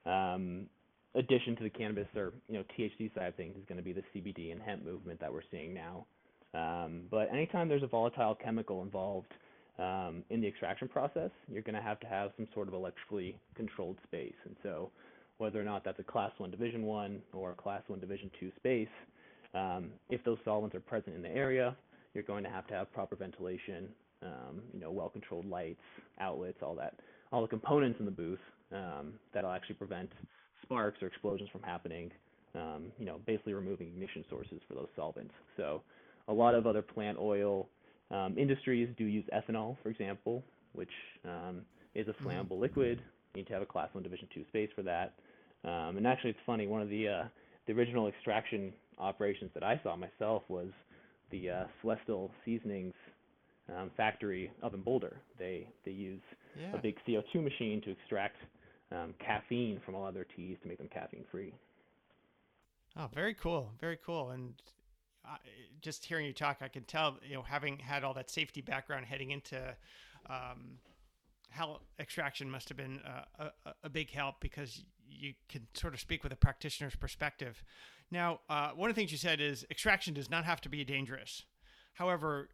um, 0.07 0.67
addition 1.15 1.57
to 1.57 1.63
the 1.63 1.71
cannabis 1.71 2.07
or 2.17 2.33
you 2.49 2.55
know 2.55 2.65
THC 2.79 3.15
side 3.15 3.29
of 3.29 3.35
things 3.35 3.57
is 3.57 3.65
going 3.67 3.79
to 3.79 3.85
be 3.85 3.93
the 3.93 4.03
CBD 4.15 4.53
and 4.53 4.61
hemp 4.61 4.85
movement 4.85 5.21
that 5.21 5.33
we're 5.33 5.43
seeing 5.51 5.75
now. 5.75 6.07
Um, 6.55 7.03
but 7.11 7.33
anytime 7.33 7.69
there's 7.69 7.83
a 7.83 7.87
volatile 7.89 8.35
chemical 8.35 8.83
involved 8.83 9.33
um, 9.79 10.23
in 10.31 10.41
the 10.41 10.47
extraction 10.47 10.89
process, 10.89 11.31
you're 11.51 11.63
going 11.63 11.75
to 11.75 11.83
have 11.83 11.99
to 12.01 12.07
have 12.07 12.31
some 12.37 12.47
sort 12.53 12.69
of 12.69 12.75
electrically 12.75 13.37
controlled 13.55 13.97
space. 14.05 14.35
And 14.45 14.55
so 14.63 14.91
whether 15.43 15.61
or 15.61 15.65
not 15.65 15.83
that's 15.83 15.99
a 15.99 16.05
class 16.05 16.31
one 16.39 16.53
division 16.53 16.85
one 16.85 17.21
or 17.33 17.51
a 17.51 17.55
class 17.55 17.83
one 17.89 17.99
division 17.99 18.31
two 18.39 18.53
space. 18.55 18.87
Um, 19.55 19.91
if 20.09 20.23
those 20.25 20.39
solvents 20.45 20.77
are 20.77 20.81
present 20.81 21.17
in 21.17 21.21
the 21.21 21.35
area, 21.35 21.77
you're 22.15 22.23
going 22.23 22.45
to 22.45 22.49
have 22.49 22.65
to 22.69 22.75
have 22.75 22.93
proper 22.93 23.17
ventilation, 23.17 23.89
um, 24.23 24.63
you 24.73 24.79
know, 24.79 24.93
well-controlled 24.93 25.47
lights, 25.47 25.83
outlets, 26.21 26.59
all 26.63 26.77
that, 26.77 26.95
all 27.33 27.43
the 27.43 27.49
components 27.49 27.99
in 27.99 28.05
the 28.05 28.13
booth 28.13 28.39
um, 28.73 29.15
that'll 29.35 29.51
actually 29.51 29.75
prevent 29.75 30.11
sparks 30.63 31.03
or 31.03 31.09
explosions 31.09 31.49
from 31.51 31.63
happening. 31.63 32.13
Um, 32.55 32.93
you 32.99 33.07
know, 33.07 33.19
basically 33.27 33.55
removing 33.55 33.89
ignition 33.89 34.25
sources 34.31 34.61
for 34.69 34.75
those 34.75 34.89
solvents. 34.95 35.33
So, 35.57 35.83
a 36.29 36.33
lot 36.33 36.55
of 36.55 36.67
other 36.67 36.83
plant 36.83 37.19
oil 37.19 37.67
um, 38.11 38.37
industries 38.39 38.91
do 38.97 39.05
use 39.05 39.25
ethanol, 39.35 39.77
for 39.83 39.89
example, 39.89 40.45
which 40.75 40.91
um, 41.25 41.63
is 41.95 42.07
a 42.07 42.13
mm-hmm. 42.13 42.29
flammable 42.29 42.61
liquid. 42.61 43.01
You 43.35 43.41
need 43.41 43.47
to 43.49 43.55
have 43.55 43.63
a 43.63 43.67
class 43.67 43.89
one 43.93 44.05
division 44.05 44.29
two 44.33 44.45
space 44.49 44.69
for 44.77 44.83
that. 44.83 45.15
Um, 45.65 45.97
and 45.97 46.07
actually, 46.07 46.31
it's 46.31 46.41
funny. 46.45 46.67
One 46.67 46.83
of 46.83 46.89
the 46.89 47.09
uh, 47.09 47.25
the 47.67 47.73
original 47.73 48.09
extraction 48.09 48.73
operations 48.99 49.51
that 49.55 49.63
I 49.63 49.81
saw 49.83 49.97
myself 49.97 50.43
was 50.49 50.69
the 51.31 51.51
uh, 51.51 51.65
Celestial 51.81 52.31
Seasonings 52.45 52.95
um, 53.69 53.91
factory 53.97 54.51
up 54.63 54.75
in 54.75 54.83
Boulder. 54.83 55.17
They 55.39 55.69
they 55.85 55.93
use 55.93 56.21
yeah. 56.59 56.77
a 56.77 56.79
big 56.79 56.97
CO2 57.07 57.43
machine 57.43 57.81
to 57.83 57.91
extract 57.91 58.37
um, 58.91 59.15
caffeine 59.25 59.81
from 59.85 59.95
all 59.95 60.05
other 60.05 60.27
teas 60.37 60.57
to 60.63 60.69
make 60.69 60.79
them 60.79 60.89
caffeine 60.93 61.25
free. 61.31 61.53
Oh, 62.97 63.09
very 63.15 63.35
cool, 63.35 63.71
very 63.81 63.99
cool. 64.05 64.31
And 64.31 64.55
uh, 65.25 65.37
just 65.81 66.05
hearing 66.05 66.27
you 66.27 66.33
talk, 66.33 66.59
I 66.61 66.69
can 66.69 66.85
tell 66.85 67.19
you 67.27 67.35
know 67.35 67.43
having 67.43 67.79
had 67.79 68.05
all 68.05 68.15
that 68.15 68.31
safety 68.31 68.61
background 68.61 69.07
heading 69.07 69.31
into 69.31 69.77
um, 70.29 70.79
Hal 71.53 71.83
extraction 71.99 72.51
must 72.51 72.69
have 72.69 72.77
been 72.77 73.01
a, 73.39 73.45
a, 73.67 73.75
a, 73.85 73.91
big 73.91 74.11
help 74.11 74.37
because 74.41 74.85
you 75.09 75.35
can 75.49 75.67
sort 75.75 75.95
of 75.95 76.01
speak 76.01 76.23
with 76.23 76.33
a 76.33 76.37
practitioner's 76.37 76.97
perspective. 76.97 77.63
Now, 78.11 78.41
uh, 78.49 78.71
one 78.71 78.89
of 78.89 78.97
the 78.97 79.01
things 79.01 79.13
you 79.13 79.19
said 79.19 79.41
is 79.41 79.67
extraction 79.71 80.15
does 80.15 80.31
not 80.31 80.45
have 80.45 80.61
to 80.63 80.69
be 80.69 80.85
dangerous. 80.85 81.45
However, 81.95 82.49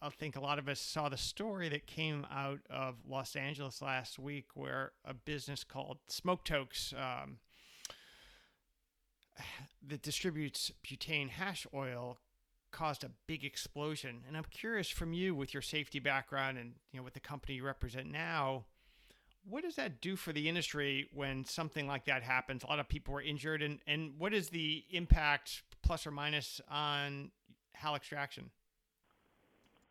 I 0.00 0.08
think 0.10 0.36
a 0.36 0.40
lot 0.40 0.58
of 0.58 0.68
us 0.68 0.80
saw 0.80 1.08
the 1.08 1.16
story 1.16 1.68
that 1.68 1.86
came 1.86 2.26
out 2.30 2.60
of 2.70 2.96
Los 3.06 3.36
Angeles 3.36 3.82
last 3.82 4.18
week 4.18 4.46
where 4.54 4.92
a 5.04 5.12
business 5.12 5.64
called 5.64 5.98
Smoke 6.08 6.44
Tokes 6.44 6.94
um, 6.96 7.38
that 9.86 10.02
distributes 10.02 10.72
butane 10.84 11.30
hash 11.30 11.66
oil 11.74 12.18
caused 12.78 13.02
a 13.02 13.10
big 13.26 13.44
explosion. 13.44 14.22
And 14.26 14.36
I'm 14.36 14.44
curious 14.50 14.88
from 14.88 15.12
you 15.12 15.34
with 15.34 15.52
your 15.52 15.62
safety 15.62 15.98
background 15.98 16.58
and 16.58 16.74
you 16.92 17.00
know 17.00 17.04
with 17.04 17.14
the 17.14 17.20
company 17.20 17.54
you 17.54 17.64
represent 17.64 18.06
now, 18.06 18.66
what 19.48 19.64
does 19.64 19.74
that 19.76 20.00
do 20.00 20.14
for 20.14 20.32
the 20.32 20.48
industry 20.48 21.08
when 21.12 21.44
something 21.44 21.88
like 21.88 22.04
that 22.04 22.22
happens? 22.22 22.62
A 22.62 22.66
lot 22.66 22.78
of 22.78 22.88
people 22.88 23.14
were 23.14 23.22
injured, 23.22 23.62
and, 23.62 23.80
and 23.86 24.12
what 24.18 24.32
is 24.32 24.50
the 24.50 24.84
impact, 24.90 25.62
plus 25.82 26.06
or 26.06 26.10
minus, 26.10 26.60
on 26.70 27.30
HAL 27.72 27.96
extraction? 27.96 28.50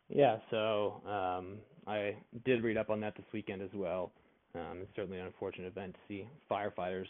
Yeah, 0.08 0.38
so 0.50 1.02
um, 1.06 1.58
I 1.86 2.16
did 2.44 2.62
read 2.62 2.76
up 2.76 2.88
on 2.88 3.00
that 3.00 3.16
this 3.16 3.26
weekend 3.32 3.60
as 3.62 3.70
well. 3.74 4.12
Um, 4.54 4.78
it's 4.82 4.90
certainly 4.96 5.18
an 5.18 5.26
unfortunate 5.26 5.66
event 5.66 5.94
to 5.94 6.00
see 6.08 6.28
firefighters 6.50 7.06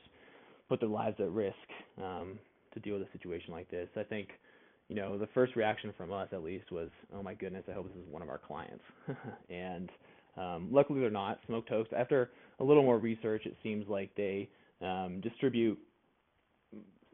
put 0.69 0.81
their 0.81 0.89
lives 0.89 1.21
at 1.21 1.31
risk 1.31 1.57
um, 2.03 2.39
to 2.73 2.81
deal 2.81 2.99
with 2.99 3.07
a 3.07 3.13
situation 3.13 3.53
like 3.53 3.71
this. 3.71 3.89
I 3.97 4.03
think, 4.03 4.31
you 4.89 4.97
know, 4.97 5.19
the 5.19 5.29
first 5.29 5.55
reaction 5.55 5.93
from 5.97 6.13
us 6.13 6.29
at 6.33 6.43
least 6.43 6.73
was, 6.73 6.89
"Oh 7.15 7.23
my 7.23 7.35
goodness, 7.35 7.65
I 7.69 7.73
hope 7.73 7.89
this 7.89 8.03
is 8.03 8.09
one 8.11 8.23
of 8.23 8.29
our 8.29 8.39
clients." 8.39 8.85
and 9.51 9.91
um, 10.37 10.69
luckily, 10.71 11.01
they're 11.01 11.11
not. 11.11 11.41
Smoke 11.47 11.69
Tokes. 11.69 11.91
After 11.97 12.31
a 12.61 12.65
little 12.65 12.83
more 12.83 12.99
research, 12.99 13.43
it 13.45 13.57
seems 13.63 13.87
like 13.89 14.11
they 14.17 14.49
um, 14.81 15.21
distribute. 15.21 15.79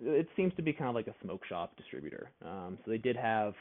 It 0.02 0.28
seems 0.36 0.52
to 0.56 0.62
be 0.62 0.72
kind 0.72 0.88
of 0.88 0.94
like 0.94 1.06
a 1.06 1.14
smoke 1.22 1.44
shop 1.48 1.76
distributor. 1.76 2.30
Um, 2.44 2.78
so 2.84 2.90
they 2.90 2.98
did 2.98 3.16
have 3.16 3.54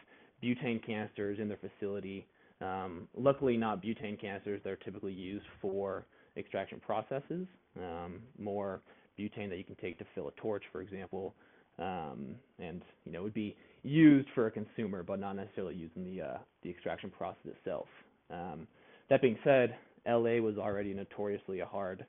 butane 0.43 0.83
canisters 0.85 1.39
in 1.39 1.47
their 1.47 1.57
facility. 1.57 2.25
Um, 2.61 3.07
luckily, 3.15 3.57
not 3.57 3.81
butane 3.83 4.19
canisters. 4.19 4.61
They're 4.63 4.75
typically 4.75 5.13
used 5.13 5.45
for 5.61 6.05
extraction 6.37 6.79
processes. 6.79 7.47
Um, 7.77 8.21
more 8.37 8.81
butane 9.19 9.49
that 9.49 9.57
you 9.57 9.63
can 9.63 9.75
take 9.75 9.97
to 9.99 10.05
fill 10.15 10.27
a 10.27 10.31
torch, 10.31 10.63
for 10.71 10.81
example, 10.81 11.33
um, 11.79 12.35
and 12.59 12.81
you 13.05 13.11
know 13.11 13.23
would 13.23 13.33
be 13.33 13.55
used 13.83 14.27
for 14.33 14.47
a 14.47 14.51
consumer, 14.51 15.03
but 15.03 15.19
not 15.19 15.35
necessarily 15.35 15.75
used 15.75 15.95
in 15.95 16.05
the 16.05 16.21
uh, 16.21 16.37
the 16.63 16.69
extraction 16.69 17.09
process 17.09 17.45
itself. 17.45 17.87
Um, 18.31 18.67
that 19.09 19.21
being 19.21 19.37
said, 19.43 19.75
LA 20.07 20.37
was 20.39 20.57
already 20.57 20.93
notoriously 20.93 21.59
a 21.59 21.65
hard 21.65 22.05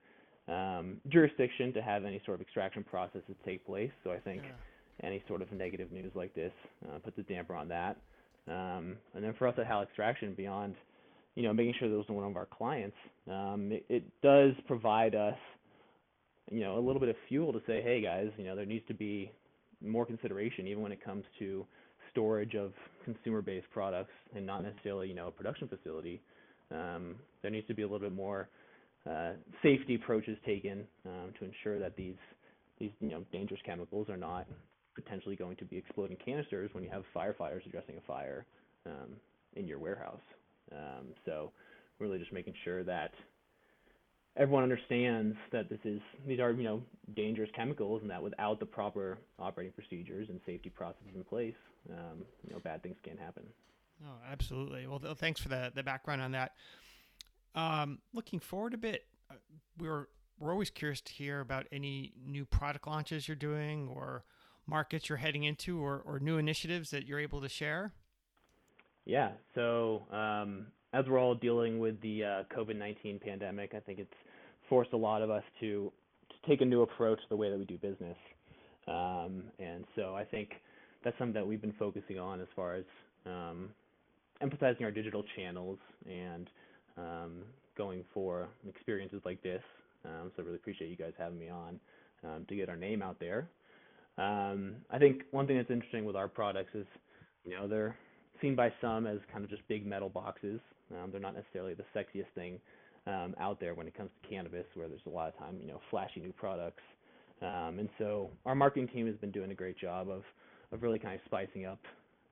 um, 0.49 1.01
jurisdiction 1.09 1.73
to 1.75 1.83
have 1.83 2.05
any 2.05 2.21
sort 2.25 2.37
of 2.37 2.41
extraction 2.41 2.85
processes 2.85 3.35
take 3.45 3.67
place. 3.67 3.91
So 4.05 4.13
I 4.13 4.19
think 4.19 4.43
yeah. 4.45 5.07
any 5.07 5.23
sort 5.27 5.43
of 5.43 5.51
negative 5.53 5.91
news 5.91 6.13
like 6.15 6.35
this 6.35 6.53
uh, 6.87 6.99
puts 6.99 7.19
a 7.19 7.23
damper 7.23 7.55
on 7.55 7.69
that. 7.69 7.97
Um, 8.47 8.97
and 9.15 9.25
then 9.25 9.35
for 9.39 9.49
us 9.49 9.55
at 9.59 9.67
HAL 9.67 9.83
Extraction, 9.83 10.35
beyond 10.35 10.75
you 11.35 11.43
know 11.43 11.53
making 11.53 11.75
sure 11.79 11.89
that 11.89 11.97
was 11.97 12.09
one 12.09 12.25
of 12.25 12.37
our 12.37 12.47
clients, 12.47 12.97
um, 13.29 13.71
it, 13.73 13.85
it 13.89 14.05
does 14.23 14.53
provide 14.67 15.15
us 15.15 15.37
you 16.51 16.61
know 16.61 16.79
a 16.79 16.81
little 16.81 17.01
bit 17.01 17.09
of 17.09 17.17
fuel 17.29 17.53
to 17.53 17.61
say, 17.67 17.83
hey 17.83 18.01
guys, 18.01 18.29
you 18.37 18.45
know 18.45 18.55
there 18.55 18.67
needs 18.67 18.87
to 18.89 18.95
be 18.95 19.33
more 19.85 20.07
consideration 20.07 20.67
even 20.67 20.83
when 20.83 20.93
it 20.93 21.05
comes 21.05 21.25
to 21.39 21.67
storage 22.11 22.55
of 22.55 22.73
consumer-based 23.05 23.67
products 23.73 24.13
and 24.35 24.47
not 24.47 24.63
necessarily 24.63 25.09
you 25.09 25.15
know 25.15 25.29
a 25.29 25.31
production 25.31 25.69
facility. 25.69 26.21
Um, 26.71 27.17
there 27.43 27.51
needs 27.51 27.67
to 27.69 27.75
be 27.75 27.83
a 27.83 27.87
little 27.87 28.01
bit 28.09 28.15
more 28.15 28.49
uh, 29.09 29.33
safety 29.63 29.97
approaches 29.97 30.39
taken 30.47 30.85
um, 31.07 31.33
to 31.39 31.45
ensure 31.45 31.79
that 31.79 31.97
these 31.97 32.17
these 32.79 32.91
you 33.01 33.11
know 33.11 33.25
dangerous 33.33 33.61
chemicals 33.65 34.09
are 34.09 34.17
not 34.17 34.47
potentially 34.95 35.37
going 35.37 35.57
to 35.57 35.65
be 35.65 35.77
exploding 35.77 36.17
canisters 36.25 36.71
when 36.73 36.85
you 36.85 36.91
have 36.91 37.03
firefighters 37.15 37.67
addressing 37.67 37.97
a 37.97 38.01
fire. 38.07 38.47
Um, 38.87 39.17
in 39.57 39.67
your 39.67 39.79
warehouse. 39.79 40.21
Um, 40.73 41.09
so 41.25 41.53
really 41.99 42.19
just 42.19 42.33
making 42.33 42.55
sure 42.65 42.85
that 42.85 43.13
everyone 44.37 44.63
understands 44.63 45.37
that 45.53 45.69
this 45.69 45.79
is 45.85 46.01
these 46.27 46.41
are 46.41 46.51
you 46.53 46.65
know 46.65 46.83
dangerous 47.15 47.51
chemicals 47.55 48.03
and 48.03 48.11
that 48.11 48.23
without 48.23 48.61
the 48.61 48.67
proper 48.67 49.19
operating 49.39 49.73
procedures 49.73 50.29
and 50.29 50.41
safety 50.47 50.71
processes 50.71 51.13
in 51.15 51.25
place, 51.25 51.55
um, 51.91 52.25
you 52.47 52.53
know 52.53 52.61
bad 52.61 52.83
things 52.83 52.97
can 53.03 53.17
happen. 53.17 53.45
Oh, 54.05 54.19
absolutely. 54.31 54.87
Well, 54.87 54.99
th- 54.99 55.17
thanks 55.17 55.41
for 55.41 55.49
the 55.49 55.73
the 55.75 55.83
background 55.83 56.23
on 56.23 56.33
that. 56.33 56.53
Um, 57.55 57.99
looking 58.13 58.41
forward 58.41 58.75
a 58.75 58.79
bit, 58.79 59.05
uh, 59.31 59.35
we're 59.79 60.09
we're 60.39 60.53
always 60.53 60.71
curious 60.71 61.01
to 61.03 61.13
hear 61.13 61.41
about 61.41 61.67
any 61.71 62.13
new 62.27 62.45
product 62.45 62.87
launches 62.87 63.29
you're 63.29 63.37
doing 63.37 63.89
or 63.89 64.25
markets 64.67 65.09
you're 65.09 65.19
heading 65.19 65.45
into 65.45 65.81
or, 65.81 66.03
or 66.05 66.19
new 66.19 66.39
initiatives 66.39 66.91
that 66.91 67.07
you're 67.07 67.21
able 67.21 67.41
to 67.41 67.49
share. 67.49 67.93
Yeah. 69.05 69.33
So 69.55 70.07
um, 70.11 70.67
as 70.95 71.05
we're 71.09 71.19
all 71.19 71.35
dealing 71.35 71.81
with 71.81 72.01
the 72.03 72.25
uh, 72.25 72.57
COVID 72.57 72.77
19 72.77 73.19
pandemic, 73.19 73.75
I 73.75 73.81
think 73.81 73.99
it's 73.99 74.15
forced 74.69 74.93
a 74.93 74.97
lot 74.97 75.23
of 75.23 75.31
us 75.31 75.43
to, 75.61 75.93
to 76.29 76.49
take 76.49 76.61
a 76.61 76.65
new 76.65 76.83
approach 76.83 77.19
to 77.19 77.29
the 77.29 77.37
way 77.37 77.51
that 77.51 77.59
we 77.59 77.65
do 77.65 77.77
business. 77.77 78.17
Um, 78.87 79.43
and 79.59 79.85
so 79.97 80.15
I 80.15 80.25
think 80.25 80.51
that's 81.03 81.19
something 81.19 81.35
that 81.35 81.47
we've 81.47 81.61
been 81.61 81.75
focusing 81.79 82.19
on 82.19 82.41
as 82.41 82.47
far 82.55 82.75
as 82.75 82.85
um, 83.27 83.71
emphasizing 84.41 84.85
our 84.85 84.93
digital 84.93 85.25
channels 85.37 85.79
and 86.09 86.49
um, 86.97 87.33
going 87.77 88.05
for 88.15 88.49
experiences 88.69 89.21
like 89.25 89.43
this. 89.43 89.63
Um, 90.05 90.31
so 90.37 90.43
I 90.43 90.47
really 90.47 90.57
appreciate 90.57 90.91
you 90.91 90.97
guys 90.97 91.13
having 91.19 91.39
me 91.39 91.49
on 91.49 91.81
um, 92.25 92.45
to 92.49 92.55
get 92.55 92.69
our 92.69 92.77
name 92.77 93.03
out 93.03 93.19
there. 93.19 93.49
Um, 94.17 94.77
I 94.91 94.99
think 94.99 95.23
one 95.33 95.47
thing 95.47 95.57
that's 95.57 95.71
interesting 95.71 96.05
with 96.05 96.15
our 96.15 96.29
products 96.29 96.71
is, 96.75 96.87
you 97.45 97.57
know, 97.57 97.67
they're 97.67 97.97
seen 98.41 98.55
by 98.55 98.73
some 98.81 99.07
as 99.07 99.19
kind 99.33 99.43
of 99.43 99.51
just 99.51 99.67
big 99.67 99.87
metal 99.87 100.09
boxes. 100.09 100.61
Um, 101.03 101.11
they're 101.11 101.21
not 101.21 101.35
necessarily 101.35 101.75
the 101.75 101.85
sexiest 101.95 102.33
thing 102.35 102.59
um, 103.07 103.35
out 103.41 103.61
there 103.61 103.75
when 103.75 103.87
it 103.87 103.97
comes 103.97 104.11
to 104.23 104.29
cannabis, 104.29 104.67
where 104.75 104.89
there's 104.89 105.01
a 105.07 105.11
lot 105.11 105.29
of 105.29 105.39
time, 105.39 105.59
you 105.61 105.69
know, 105.69 105.81
flashy 105.91 106.21
new 106.21 106.33
products. 106.33 106.83
Um, 107.43 107.79
and 107.79 107.89
so 107.99 108.31
our 108.47 108.55
marketing 108.55 108.89
team 108.89 109.07
has 109.07 109.17
been 109.17 109.31
doing 109.31 109.51
a 109.51 109.55
great 109.55 109.79
job 109.79 110.09
of 110.09 110.23
of 110.73 110.83
really 110.83 110.99
kind 110.99 111.15
of 111.15 111.21
spicing 111.27 111.67
up 111.67 111.79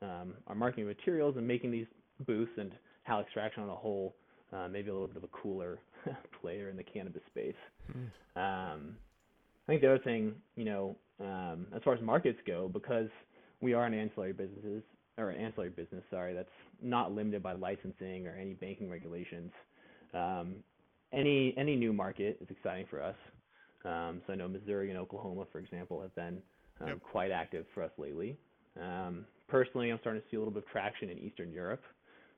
um, 0.00 0.34
our 0.46 0.54
marketing 0.54 0.86
materials 0.86 1.36
and 1.36 1.46
making 1.46 1.70
these 1.70 1.86
booths 2.26 2.50
and 2.56 2.72
Hal 3.04 3.20
Extraction 3.20 3.62
on 3.62 3.68
a 3.68 3.74
whole 3.74 4.14
uh, 4.52 4.68
maybe 4.68 4.90
a 4.90 4.92
little 4.92 5.08
bit 5.08 5.16
of 5.16 5.24
a 5.24 5.28
cooler 5.28 5.78
player 6.40 6.68
in 6.68 6.76
the 6.76 6.82
cannabis 6.82 7.22
space. 7.30 7.54
Mm. 7.90 8.06
Um, 8.36 8.96
I 9.66 9.72
think 9.72 9.82
the 9.82 9.88
other 9.88 10.02
thing, 10.02 10.34
you 10.56 10.64
know, 10.64 10.96
um, 11.20 11.66
as 11.74 11.82
far 11.82 11.94
as 11.94 12.02
markets 12.02 12.38
go, 12.46 12.68
because 12.72 13.08
we 13.60 13.74
are 13.74 13.84
an 13.86 13.94
ancillary 13.94 14.32
businesses 14.32 14.82
or 15.16 15.30
an 15.30 15.40
ancillary 15.40 15.70
business, 15.70 16.02
sorry, 16.10 16.34
that's 16.34 16.48
not 16.82 17.12
limited 17.12 17.42
by 17.42 17.52
licensing 17.52 18.26
or 18.26 18.36
any 18.36 18.54
banking 18.54 18.90
regulations. 18.90 19.52
Um, 20.14 20.56
any 21.12 21.54
any 21.56 21.76
new 21.76 21.92
market 21.92 22.38
is 22.40 22.48
exciting 22.50 22.86
for 22.90 23.02
us. 23.02 23.16
Um, 23.84 24.22
so 24.26 24.32
I 24.32 24.36
know 24.36 24.48
Missouri 24.48 24.90
and 24.90 24.98
Oklahoma, 24.98 25.44
for 25.50 25.58
example, 25.58 26.00
have 26.00 26.14
been 26.14 26.40
um, 26.80 26.88
yep. 26.88 26.98
quite 27.02 27.30
active 27.30 27.66
for 27.74 27.82
us 27.82 27.90
lately. 27.98 28.36
Um, 28.80 29.26
personally, 29.48 29.90
I'm 29.90 29.98
starting 30.00 30.22
to 30.22 30.28
see 30.30 30.36
a 30.36 30.40
little 30.40 30.54
bit 30.54 30.64
of 30.64 30.68
traction 30.70 31.10
in 31.10 31.18
Eastern 31.18 31.52
Europe, 31.52 31.82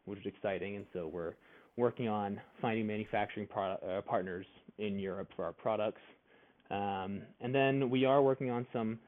which 0.04 0.18
is 0.20 0.26
exciting, 0.26 0.76
and 0.76 0.86
so 0.92 1.06
we're 1.06 1.34
working 1.76 2.08
on 2.08 2.40
finding 2.60 2.86
manufacturing 2.86 3.48
uh, 3.56 4.00
partners 4.06 4.46
in 4.78 4.98
Europe 4.98 5.28
for 5.36 5.44
our 5.44 5.52
products. 5.52 6.00
Um, 6.70 7.22
and 7.40 7.54
then 7.54 7.90
we 7.90 8.04
are 8.04 8.22
working 8.22 8.50
on 8.50 8.66
some 8.72 8.98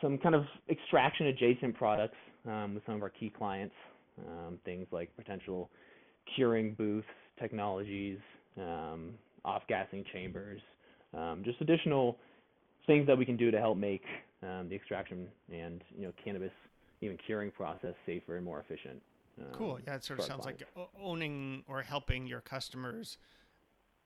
some 0.00 0.18
kind 0.18 0.34
of 0.34 0.44
extraction 0.68 1.26
adjacent 1.26 1.76
products 1.76 2.16
um, 2.46 2.74
with 2.74 2.84
some 2.86 2.96
of 2.96 3.02
our 3.02 3.10
key 3.10 3.30
clients, 3.30 3.74
um, 4.18 4.58
things 4.64 4.86
like 4.90 5.14
potential 5.16 5.70
curing 6.34 6.74
booths, 6.74 7.06
technologies, 7.38 8.18
um, 8.58 9.14
off 9.44 9.62
gassing 9.68 10.04
chambers, 10.12 10.60
um, 11.14 11.42
just 11.44 11.60
additional 11.60 12.16
things 12.86 13.06
that 13.06 13.16
we 13.16 13.24
can 13.24 13.36
do 13.36 13.50
to 13.50 13.58
help 13.58 13.76
make 13.76 14.02
um, 14.42 14.68
the 14.68 14.74
extraction 14.74 15.28
and 15.52 15.82
you 15.96 16.04
know 16.06 16.12
cannabis 16.24 16.50
even 17.00 17.16
curing 17.26 17.50
process 17.50 17.94
safer 18.06 18.36
and 18.36 18.44
more 18.44 18.60
efficient. 18.60 19.02
cool. 19.52 19.78
Yeah, 19.86 19.96
it 19.96 20.04
sort 20.04 20.20
of 20.20 20.24
sounds 20.24 20.42
clients. 20.42 20.64
like 20.76 20.88
owning 21.00 21.64
or 21.66 21.82
helping 21.82 22.26
your 22.26 22.40
customers 22.40 23.18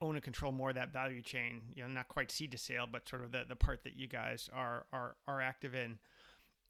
own 0.01 0.15
and 0.15 0.23
control 0.23 0.51
more 0.51 0.69
of 0.69 0.75
that 0.75 0.91
value 0.91 1.21
chain. 1.21 1.61
You 1.75 1.83
know, 1.83 1.89
not 1.89 2.07
quite 2.07 2.31
seed 2.31 2.51
to 2.51 2.57
sale, 2.57 2.85
but 2.91 3.07
sort 3.07 3.23
of 3.23 3.31
the, 3.31 3.43
the 3.47 3.55
part 3.55 3.83
that 3.83 3.95
you 3.95 4.07
guys 4.07 4.49
are 4.53 4.85
are 4.91 5.15
are 5.27 5.41
active 5.41 5.75
in. 5.75 5.99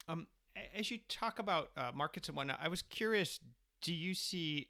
Um, 0.07 0.27
as 0.75 0.91
you 0.91 0.99
talk 1.09 1.39
about 1.39 1.71
uh, 1.77 1.91
markets 1.93 2.27
and 2.27 2.37
whatnot, 2.37 2.59
I 2.61 2.67
was 2.67 2.81
curious. 2.81 3.39
Do 3.81 3.93
you 3.93 4.13
see 4.13 4.69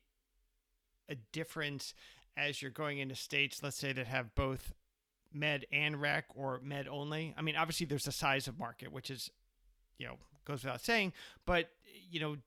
a 1.09 1.15
difference 1.31 1.93
as 2.35 2.61
you're 2.61 2.71
going 2.71 2.99
into 2.99 3.15
states, 3.15 3.63
let's 3.63 3.77
say 3.77 3.93
that 3.93 4.07
have 4.07 4.35
both 4.35 4.73
med 5.33 5.65
and 5.71 5.99
rec 5.99 6.25
or 6.35 6.59
med 6.63 6.87
only? 6.87 7.33
I 7.37 7.41
mean, 7.41 7.55
obviously 7.55 7.85
there's 7.85 8.05
the 8.05 8.11
size 8.11 8.47
of 8.47 8.59
market, 8.59 8.91
which 8.91 9.09
is, 9.09 9.31
you 9.97 10.05
know, 10.07 10.17
goes 10.45 10.63
without 10.63 10.81
saying, 10.81 11.13
but 11.45 11.69
you 12.09 12.19
know, 12.19 12.37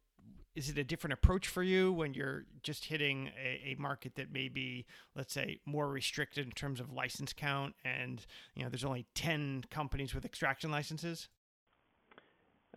is 0.54 0.68
it 0.68 0.78
a 0.78 0.84
different 0.84 1.14
approach 1.14 1.46
for 1.46 1.62
you 1.62 1.92
when 1.92 2.14
you're 2.14 2.44
just 2.62 2.84
hitting 2.86 3.30
a, 3.40 3.70
a, 3.70 3.76
market 3.78 4.16
that 4.16 4.32
may 4.32 4.48
be 4.48 4.84
let's 5.14 5.32
say 5.32 5.60
more 5.64 5.88
restricted 5.88 6.44
in 6.44 6.52
terms 6.52 6.80
of 6.80 6.92
license 6.92 7.32
count 7.32 7.74
and 7.84 8.26
you 8.54 8.62
know 8.62 8.68
there's 8.68 8.84
only 8.84 9.06
10 9.14 9.64
companies 9.70 10.14
with 10.14 10.24
extraction 10.24 10.70
licenses 10.70 11.28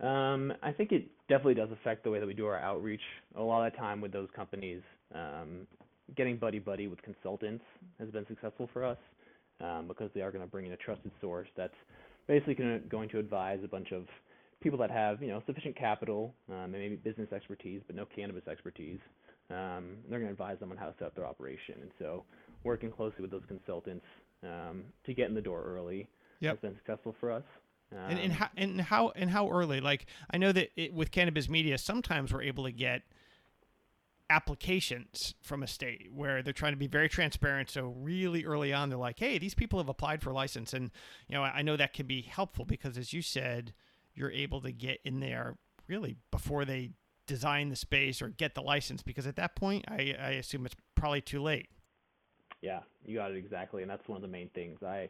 um, 0.02 0.52
i 0.62 0.72
think 0.72 0.92
it 0.92 1.06
definitely 1.28 1.54
does 1.54 1.70
affect 1.72 2.04
the 2.04 2.10
way 2.10 2.20
that 2.20 2.26
we 2.26 2.34
do 2.34 2.46
our 2.46 2.58
outreach 2.58 3.00
a 3.36 3.42
lot 3.42 3.66
of 3.66 3.76
time 3.76 4.00
with 4.00 4.12
those 4.12 4.28
companies 4.34 4.82
um, 5.14 5.66
getting 6.16 6.36
buddy 6.36 6.58
buddy 6.58 6.86
with 6.86 7.00
consultants 7.02 7.64
has 7.98 8.08
been 8.10 8.26
successful 8.26 8.68
for 8.72 8.84
us 8.84 8.98
um, 9.60 9.86
because 9.86 10.10
they 10.14 10.20
are 10.20 10.30
going 10.30 10.44
to 10.44 10.50
bring 10.50 10.66
in 10.66 10.72
a 10.72 10.76
trusted 10.76 11.12
source 11.20 11.48
that's 11.56 11.74
basically 12.26 12.54
gonna, 12.54 12.78
going 12.80 13.08
to 13.08 13.18
advise 13.18 13.60
a 13.64 13.68
bunch 13.68 13.92
of 13.92 14.06
people 14.64 14.78
that 14.78 14.90
have 14.90 15.22
you 15.22 15.28
know 15.28 15.42
sufficient 15.46 15.76
capital 15.76 16.34
um, 16.50 16.56
and 16.56 16.72
maybe 16.72 16.96
business 16.96 17.32
expertise, 17.32 17.82
but 17.86 17.94
no 17.94 18.06
cannabis 18.16 18.46
expertise. 18.50 18.98
Um, 19.50 19.98
they're 20.08 20.18
going 20.18 20.28
to 20.28 20.32
advise 20.32 20.58
them 20.58 20.70
on 20.72 20.78
how 20.78 20.86
to 20.86 20.94
set 20.98 21.06
up 21.08 21.14
their 21.14 21.26
operation. 21.26 21.76
And 21.82 21.90
so, 21.98 22.24
working 22.64 22.90
closely 22.90 23.20
with 23.20 23.30
those 23.30 23.42
consultants 23.46 24.06
um, 24.42 24.84
to 25.04 25.12
get 25.12 25.28
in 25.28 25.34
the 25.34 25.42
door 25.42 25.62
early 25.66 26.08
yep. 26.40 26.54
has 26.54 26.60
been 26.60 26.74
successful 26.76 27.14
for 27.20 27.30
us. 27.30 27.42
And, 28.08 28.18
and, 28.18 28.32
um, 28.32 28.38
how, 28.38 28.48
and 28.56 28.80
how 28.80 29.12
and 29.16 29.30
how 29.30 29.50
early? 29.50 29.80
Like 29.80 30.06
I 30.30 30.38
know 30.38 30.52
that 30.52 30.70
it, 30.76 30.92
with 30.92 31.10
Cannabiz 31.10 31.48
Media, 31.48 31.78
sometimes 31.78 32.32
we're 32.32 32.42
able 32.42 32.64
to 32.64 32.72
get 32.72 33.02
applications 34.30 35.34
from 35.42 35.62
a 35.62 35.66
state 35.66 36.08
where 36.12 36.42
they're 36.42 36.52
trying 36.52 36.72
to 36.72 36.78
be 36.78 36.86
very 36.86 37.08
transparent. 37.08 37.70
So 37.70 37.94
really 37.96 38.44
early 38.44 38.72
on, 38.72 38.88
they're 38.88 38.98
like, 38.98 39.18
"Hey, 39.18 39.38
these 39.38 39.54
people 39.54 39.78
have 39.78 39.88
applied 39.88 40.22
for 40.22 40.30
a 40.30 40.34
license," 40.34 40.72
and 40.72 40.90
you 41.28 41.34
know 41.34 41.42
I 41.42 41.62
know 41.62 41.76
that 41.76 41.92
can 41.92 42.06
be 42.06 42.22
helpful 42.22 42.64
because, 42.64 42.98
as 42.98 43.12
you 43.12 43.22
said, 43.22 43.74
you're 44.14 44.32
able 44.32 44.60
to 44.62 44.72
get 44.72 45.00
in 45.04 45.20
there 45.20 45.56
really 45.86 46.16
before 46.30 46.64
they 46.64 46.90
design 47.26 47.68
the 47.68 47.76
space 47.76 48.20
or 48.20 48.28
get 48.28 48.54
the 48.54 48.62
license 48.62 49.02
because 49.02 49.26
at 49.26 49.36
that 49.36 49.56
point 49.56 49.84
I, 49.88 50.14
I 50.20 50.30
assume 50.32 50.66
it's 50.66 50.76
probably 50.94 51.20
too 51.22 51.42
late. 51.42 51.68
Yeah, 52.60 52.80
you 53.04 53.16
got 53.16 53.30
it 53.30 53.36
exactly, 53.36 53.82
and 53.82 53.90
that's 53.90 54.08
one 54.08 54.16
of 54.16 54.22
the 54.22 54.28
main 54.28 54.48
things 54.50 54.82
I 54.82 55.08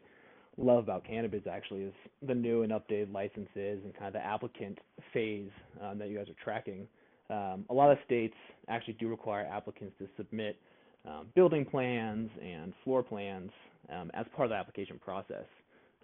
love 0.57 0.83
about 0.83 1.05
Cannabiz 1.05 1.47
actually 1.47 1.81
is 1.81 1.93
the 2.25 2.33
new 2.33 2.63
and 2.63 2.71
updated 2.71 3.13
licenses 3.13 3.79
and 3.83 3.93
kind 3.93 4.07
of 4.07 4.13
the 4.13 4.25
applicant 4.25 4.77
phase 5.13 5.49
um, 5.81 5.99
that 5.99 6.09
you 6.09 6.17
guys 6.17 6.27
are 6.29 6.43
tracking. 6.43 6.87
Um, 7.29 7.65
a 7.69 7.73
lot 7.73 7.91
of 7.91 7.97
states 8.05 8.35
actually 8.69 8.93
do 8.93 9.07
require 9.07 9.47
applicants 9.51 9.95
to 9.99 10.07
submit 10.15 10.57
um, 11.05 11.27
building 11.35 11.65
plans 11.65 12.29
and 12.43 12.73
floor 12.83 13.03
plans 13.03 13.51
um, 13.91 14.11
as 14.13 14.25
part 14.35 14.45
of 14.45 14.49
the 14.51 14.55
application 14.55 14.99
process. 14.99 15.45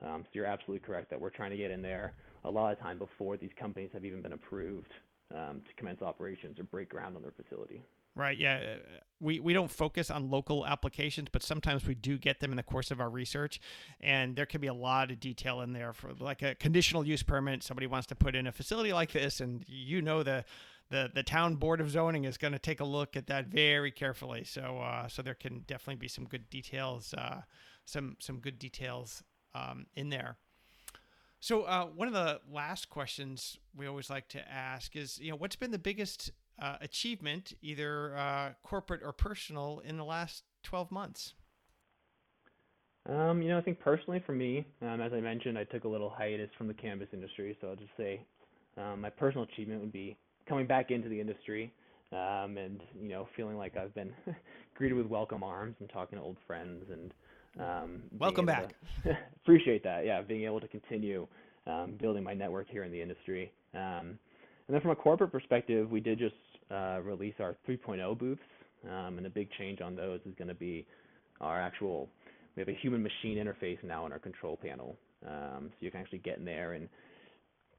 Um, 0.04 0.24
so 0.24 0.30
you're 0.34 0.46
absolutely 0.46 0.86
correct 0.86 1.10
that 1.12 1.20
we're 1.20 1.30
trying 1.30 1.52
to 1.52 1.58
get 1.58 1.72
in 1.72 1.82
there 1.82 2.14
a 2.44 2.50
lot 2.50 2.72
of 2.72 2.80
time 2.80 2.98
before 2.98 3.38
these 3.38 3.52
companies 3.60 3.90
have 3.94 4.04
even 4.04 4.22
been 4.22 4.34
approved 4.34 4.92
um, 5.34 5.62
to 5.68 5.74
commence 5.78 6.02
operations 6.02 6.60
or 6.60 6.64
break 6.64 6.90
ground 6.90 7.16
on 7.16 7.22
their 7.22 7.32
facility. 7.32 7.82
Right. 8.16 8.38
Yeah. 8.38 8.56
Uh, 8.58 8.78
we, 9.22 9.40
we 9.40 9.54
don't 9.54 9.72
focus 9.72 10.10
on 10.10 10.30
local 10.30 10.66
applications, 10.66 11.30
but 11.32 11.44
sometimes 11.44 11.86
we 11.86 11.94
do 11.94 12.18
get 12.18 12.40
them 12.40 12.52
in 12.52 12.58
the 12.58 12.64
course 12.64 12.92
of 12.92 13.00
our 13.00 13.10
research. 13.10 13.62
And 14.02 14.36
there 14.36 14.48
can 14.48 14.60
be 14.60 14.68
a 14.68 14.74
lot 14.74 15.12
of 15.12 15.20
detail 15.20 15.62
in 15.62 15.74
there 15.74 15.94
for 15.94 16.12
like 16.20 16.42
a 16.42 16.56
conditional 16.56 17.06
use 17.06 17.24
permit. 17.24 17.64
Somebody 17.64 17.88
wants 17.88 18.08
to 18.08 18.16
put 18.16 18.36
in 18.36 18.48
a 18.48 18.52
facility 18.52 18.92
like 18.94 19.12
this, 19.12 19.40
and 19.40 19.64
you 19.68 20.02
know 20.02 20.24
the 20.24 20.44
the, 20.90 21.10
the 21.14 21.24
town 21.24 21.56
board 21.56 21.80
of 21.80 21.90
zoning 21.90 22.26
is 22.26 22.38
going 22.38 22.52
to 22.52 22.60
take 22.60 22.82
a 22.82 22.86
look 22.86 23.16
at 23.16 23.28
that 23.28 23.48
very 23.48 23.92
carefully. 23.92 24.44
So 24.44 24.80
uh, 24.80 25.08
so 25.08 25.22
there 25.22 25.36
can 25.36 25.64
definitely 25.68 25.96
be 25.96 26.08
some 26.10 26.26
good 26.26 26.50
details, 26.50 27.14
uh, 27.18 27.42
some 27.86 28.18
some 28.20 28.40
good 28.40 28.60
details 28.60 29.24
um, 29.54 29.86
in 29.96 30.10
there. 30.10 30.38
So 31.40 31.64
uh, 31.64 31.86
one 31.86 32.08
of 32.08 32.14
the 32.14 32.40
last 32.52 32.90
questions 32.90 33.58
we 33.76 33.88
always 33.88 34.10
like 34.12 34.28
to 34.30 34.52
ask 34.52 34.96
is, 34.96 35.18
you 35.20 35.32
know, 35.32 35.38
what's 35.38 35.56
been 35.56 35.72
the 35.72 35.80
biggest 35.80 36.32
uh, 36.62 36.78
achievement, 36.80 37.54
either 37.62 38.16
uh, 38.16 38.52
corporate 38.64 39.02
or 39.04 39.12
personal, 39.12 39.82
in 39.84 39.98
the 39.98 40.06
last 40.06 40.44
12 40.64 40.92
months? 40.92 41.34
Um, 43.10 43.42
you 43.42 43.50
know, 43.50 43.58
I 43.58 43.62
think 43.62 43.80
personally 43.80 44.22
for 44.26 44.34
me, 44.34 44.66
um, 44.84 45.02
as 45.02 45.12
I 45.12 45.20
mentioned, 45.20 45.58
I 45.58 45.64
took 45.64 45.86
a 45.86 45.88
little 45.88 46.10
hiatus 46.10 46.50
from 46.58 46.68
the 46.68 46.74
cannabis 46.74 47.08
industry, 47.14 47.58
so 47.60 47.70
I'll 47.70 47.76
just 47.76 47.98
say 47.98 48.22
um, 48.78 49.02
my 49.02 49.10
personal 49.10 49.46
achievement 49.52 49.82
would 49.82 49.92
be 49.92 50.16
coming 50.48 50.68
back 50.68 50.92
into 50.92 51.10
the 51.10 51.20
industry 51.20 51.74
um, 52.12 52.58
and 52.58 52.82
you 53.02 53.10
know, 53.10 53.28
feeling 53.36 53.58
like 53.58 53.76
I've 53.78 53.94
been 53.96 54.14
greeted 54.76 54.96
with 54.96 55.08
welcome 55.08 55.44
arms 55.44 55.76
and 55.80 55.90
talking 55.90 56.20
to 56.20 56.24
old 56.24 56.38
friends 56.46 56.86
and 56.92 57.14
um, 57.60 58.04
welcome 58.18 58.46
back. 58.46 58.76
appreciate 59.44 59.84
that. 59.84 60.06
Yeah, 60.06 60.22
being 60.22 60.46
able 60.46 60.60
to 60.60 60.68
continue 60.68 61.28
um, 61.68 61.96
building 62.00 62.24
my 62.24 62.34
network 62.34 62.70
here 62.70 62.84
in 62.84 62.92
the 62.92 63.02
industry. 63.02 63.52
Um, 63.74 64.20
and 64.68 64.76
then 64.76 64.82
from 64.82 64.92
a 64.92 64.96
corporate 64.96 65.32
perspective, 65.32 65.90
we 65.90 66.00
did 66.00 66.20
just 66.20 66.36
release 67.04 67.36
our 67.40 67.56
3.0 67.68 68.18
booths, 68.18 68.42
um, 68.90 69.18
and 69.18 69.26
a 69.26 69.30
big 69.30 69.50
change 69.58 69.82
on 69.82 69.96
those 69.96 70.20
is 70.26 70.34
going 70.38 70.48
to 70.48 70.54
be 70.54 70.86
our 71.40 71.60
actual. 71.62 72.10
We 72.56 72.62
have 72.62 72.70
a 72.70 72.78
human 72.82 73.02
machine 73.02 73.38
interface 73.38 73.82
now 73.84 74.06
in 74.06 74.12
our 74.12 74.20
control 74.20 74.58
panel, 74.62 74.98
um, 75.26 75.70
so 75.70 75.76
you 75.80 75.90
can 75.90 76.02
actually 76.02 76.20
get 76.20 76.38
in 76.38 76.46
there 76.46 76.74
and 76.74 76.90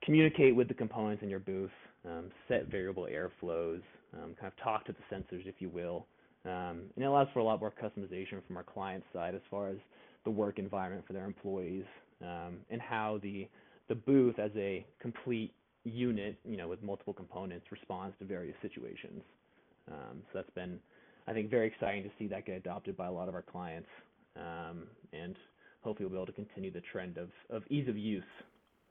communicate 0.02 0.54
with 0.54 0.68
the 0.68 0.74
components 0.74 1.22
in 1.22 1.28
your 1.28 1.40
booth, 1.40 1.70
um, 2.06 2.30
set 2.48 2.70
variable 2.70 3.06
airflows, 3.10 3.82
um, 4.14 4.34
kind 4.40 4.46
of 4.46 4.64
talk 4.64 4.84
to 4.86 4.92
the 4.92 5.14
sensors, 5.14 5.46
if 5.46 5.56
you 5.58 5.68
will. 5.68 6.06
Um, 6.44 6.90
and 6.96 7.04
it 7.04 7.04
allows 7.04 7.28
for 7.32 7.38
a 7.38 7.44
lot 7.44 7.60
more 7.60 7.72
customization 7.72 8.44
from 8.46 8.56
our 8.56 8.64
client 8.64 9.04
side 9.12 9.34
as 9.34 9.40
far 9.50 9.68
as 9.68 9.76
the 10.24 10.30
work 10.30 10.58
environment 10.58 11.04
for 11.06 11.12
their 11.12 11.24
employees 11.24 11.84
um, 12.20 12.58
and 12.70 12.80
how 12.80 13.18
the 13.22 13.48
the 13.88 13.94
booth 13.94 14.38
as 14.38 14.50
a 14.56 14.86
complete 15.00 15.52
unit, 15.84 16.36
you 16.44 16.56
know, 16.56 16.68
with 16.68 16.82
multiple 16.82 17.12
components, 17.12 17.66
responds 17.70 18.16
to 18.18 18.24
various 18.24 18.56
situations. 18.62 19.22
Um, 19.90 20.22
so 20.32 20.38
that's 20.38 20.50
been, 20.50 20.78
I 21.26 21.32
think, 21.32 21.50
very 21.50 21.66
exciting 21.66 22.02
to 22.04 22.10
see 22.18 22.26
that 22.28 22.46
get 22.46 22.56
adopted 22.56 22.96
by 22.96 23.06
a 23.06 23.12
lot 23.12 23.28
of 23.28 23.34
our 23.34 23.42
clients, 23.42 23.88
um, 24.36 24.84
and 25.12 25.36
hopefully 25.82 26.06
we'll 26.06 26.12
be 26.12 26.22
able 26.22 26.26
to 26.26 26.32
continue 26.32 26.70
the 26.70 26.82
trend 26.92 27.18
of, 27.18 27.30
of 27.50 27.62
ease 27.68 27.88
of 27.88 27.96
use 27.96 28.22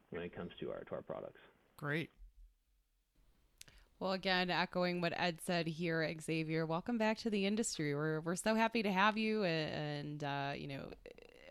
when 0.09 0.21
it 0.21 0.35
comes 0.35 0.51
to 0.59 0.69
our 0.69 0.81
to 0.81 0.95
our 0.95 1.01
products. 1.01 1.39
Great. 1.77 2.09
Well, 4.01 4.13
again, 4.13 4.49
echoing 4.49 4.99
what 4.99 5.13
Ed 5.15 5.39
said 5.45 5.67
here, 5.67 6.11
Xavier, 6.19 6.65
welcome 6.65 6.97
back 6.97 7.19
to 7.19 7.29
the 7.29 7.45
industry. 7.45 7.93
We're, 7.93 8.19
we're 8.21 8.35
so 8.35 8.55
happy 8.55 8.81
to 8.81 8.91
have 8.91 9.15
you, 9.15 9.43
and, 9.43 10.23
uh, 10.23 10.53
you 10.55 10.67
know, 10.67 10.85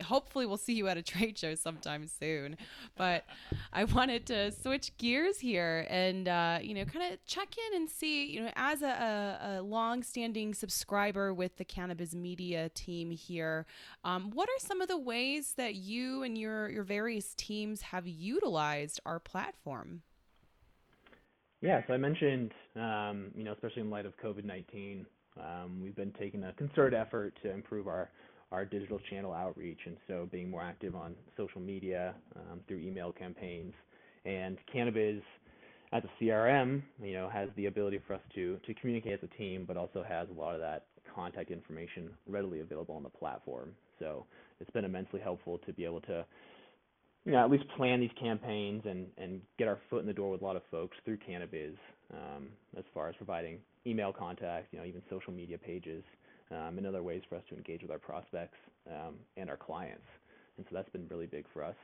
hopefully 0.01 0.45
we'll 0.45 0.57
see 0.57 0.73
you 0.73 0.87
at 0.87 0.97
a 0.97 1.01
trade 1.01 1.37
show 1.37 1.55
sometime 1.55 2.07
soon. 2.07 2.57
But 2.97 3.25
I 3.73 3.85
wanted 3.85 4.25
to 4.27 4.51
switch 4.51 4.95
gears 4.97 5.39
here 5.39 5.85
and 5.89 6.27
uh, 6.27 6.59
you 6.61 6.73
know 6.73 6.85
kind 6.85 7.13
of 7.13 7.23
check 7.25 7.55
in 7.57 7.77
and 7.77 7.89
see 7.89 8.27
you 8.27 8.43
know 8.43 8.51
as 8.55 8.81
a, 8.81 8.87
a, 8.87 9.59
a 9.59 9.61
long-standing 9.61 10.53
subscriber 10.53 11.33
with 11.33 11.57
the 11.57 11.65
Cannabiz 11.65 12.13
Media 12.13 12.69
team 12.69 13.11
here, 13.11 13.65
um, 14.03 14.31
what 14.31 14.49
are 14.49 14.59
some 14.59 14.81
of 14.81 14.87
the 14.87 14.97
ways 14.97 15.53
that 15.57 15.75
you 15.75 16.23
and 16.23 16.37
your 16.37 16.69
your 16.69 16.83
various 16.83 17.33
teams 17.35 17.81
have 17.81 18.07
utilized 18.07 18.99
our 19.05 19.19
platform? 19.19 20.01
Yeah, 21.61 21.81
so 21.85 21.93
I 21.93 21.97
mentioned, 21.97 22.51
um, 22.75 23.27
you 23.35 23.43
know, 23.43 23.53
especially 23.53 23.83
in 23.83 23.91
light 23.91 24.07
of 24.07 24.13
COVID 24.17 24.43
19, 24.43 25.05
um, 25.39 25.79
we've 25.81 25.95
been 25.95 26.11
taking 26.19 26.43
a 26.43 26.53
concerted 26.53 26.93
effort 26.99 27.33
to 27.43 27.51
improve 27.51 27.87
our 27.87 28.09
our 28.51 28.65
digital 28.65 28.99
channel 29.09 29.33
outreach, 29.33 29.79
and 29.85 29.95
so 30.07 30.27
being 30.31 30.49
more 30.49 30.61
active 30.61 30.95
on 30.95 31.15
social 31.37 31.61
media 31.61 32.13
um, 32.35 32.59
through 32.67 32.79
email 32.79 33.11
campaigns. 33.11 33.73
And 34.25 34.57
Cannabiz 34.73 35.21
as 35.93 36.03
a 36.03 36.23
CRM, 36.23 36.81
you 37.01 37.13
know, 37.13 37.29
has 37.29 37.49
the 37.55 37.65
ability 37.65 37.99
for 38.07 38.13
us 38.13 38.21
to 38.35 38.57
to 38.65 38.73
communicate 38.75 39.13
as 39.13 39.19
a 39.23 39.37
team, 39.37 39.65
but 39.67 39.77
also 39.77 40.03
has 40.07 40.27
a 40.29 40.39
lot 40.39 40.53
of 40.53 40.61
that 40.61 40.85
contact 41.13 41.51
information 41.51 42.09
readily 42.27 42.61
available 42.61 42.95
on 42.95 43.03
the 43.03 43.09
platform. 43.09 43.71
So 43.99 44.25
it's 44.59 44.69
been 44.71 44.85
immensely 44.85 45.19
helpful 45.19 45.59
to 45.65 45.73
be 45.73 45.85
able 45.85 46.01
to, 46.01 46.25
you 47.25 47.33
know, 47.33 47.43
at 47.43 47.51
least 47.51 47.65
plan 47.75 47.99
these 47.99 48.11
campaigns 48.19 48.83
and 48.85 49.07
and 49.17 49.41
get 49.57 49.67
our 49.67 49.79
foot 49.89 50.01
in 50.01 50.07
the 50.07 50.13
door 50.13 50.31
with 50.31 50.41
a 50.41 50.45
lot 50.45 50.55
of 50.55 50.61
folks 50.69 50.97
through 51.03 51.17
Cannabiz, 51.17 51.75
um, 52.13 52.49
as 52.77 52.83
far 52.93 53.09
as 53.09 53.15
providing 53.15 53.57
email 53.87 54.13
contact, 54.13 54.67
you 54.71 54.79
know, 54.79 54.85
even 54.85 55.01
social 55.09 55.33
media 55.33 55.57
pages 55.57 56.03
and 56.51 56.85
other 56.85 57.03
ways 57.03 57.21
for 57.29 57.35
us 57.35 57.43
to 57.49 57.55
engage 57.55 57.81
with 57.81 57.91
our 57.91 57.99
prospects 57.99 58.57
um, 58.87 59.15
and 59.37 59.49
our 59.49 59.57
clients. 59.57 60.05
And 60.57 60.65
so 60.69 60.75
that's 60.75 60.89
been 60.89 61.07
really 61.09 61.27
big 61.27 61.45
for 61.53 61.63
us. 61.63 61.75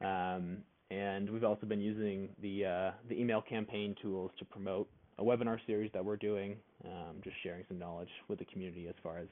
Um, 0.00 0.58
and 0.90 1.30
we've 1.30 1.44
also 1.44 1.66
been 1.66 1.80
using 1.80 2.28
the 2.42 2.66
uh, 2.66 2.90
the 3.08 3.18
email 3.18 3.40
campaign 3.40 3.94
tools 4.02 4.30
to 4.38 4.44
promote 4.44 4.88
a 5.18 5.22
webinar 5.22 5.58
series 5.66 5.90
that 5.94 6.04
we're 6.04 6.16
doing, 6.16 6.56
um, 6.84 7.16
just 7.22 7.36
sharing 7.42 7.64
some 7.68 7.78
knowledge 7.78 8.08
with 8.28 8.38
the 8.38 8.44
community 8.46 8.88
as 8.88 8.94
far 9.02 9.18
as 9.18 9.28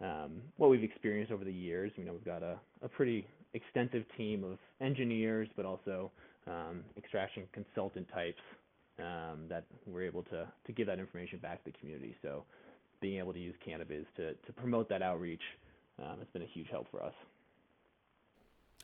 um, 0.00 0.42
what 0.56 0.68
we've 0.68 0.82
experienced 0.82 1.32
over 1.32 1.44
the 1.44 1.52
years. 1.52 1.92
You 1.96 2.04
know, 2.04 2.12
we've 2.12 2.24
got 2.24 2.42
a, 2.42 2.58
pretty 2.88 3.26
extensive 3.54 4.04
team 4.16 4.44
of 4.44 4.58
engineers, 4.80 5.48
but 5.56 5.64
also 5.64 6.10
um, 6.46 6.82
extraction 6.96 7.44
consultant 7.52 8.08
types 8.12 8.40
that 9.48 9.64
we're 9.86 10.04
able 10.04 10.22
to 10.24 10.46
to 10.66 10.72
give 10.72 10.86
that 10.86 10.98
information 10.98 11.38
back 11.38 11.64
to 11.64 11.70
the 11.70 11.78
community. 11.78 12.14
Being 13.02 13.18
able 13.18 13.34
to 13.34 13.38
use 13.38 13.54
Cannabiz 13.66 14.06
to, 14.16 14.32
to 14.32 14.52
promote 14.56 14.88
that 14.88 15.02
outreach 15.02 15.42
um, 15.98 16.18
has 16.18 16.28
been 16.32 16.42
a 16.42 16.46
huge 16.46 16.68
help 16.70 16.90
for 16.90 17.02
us. 17.02 17.12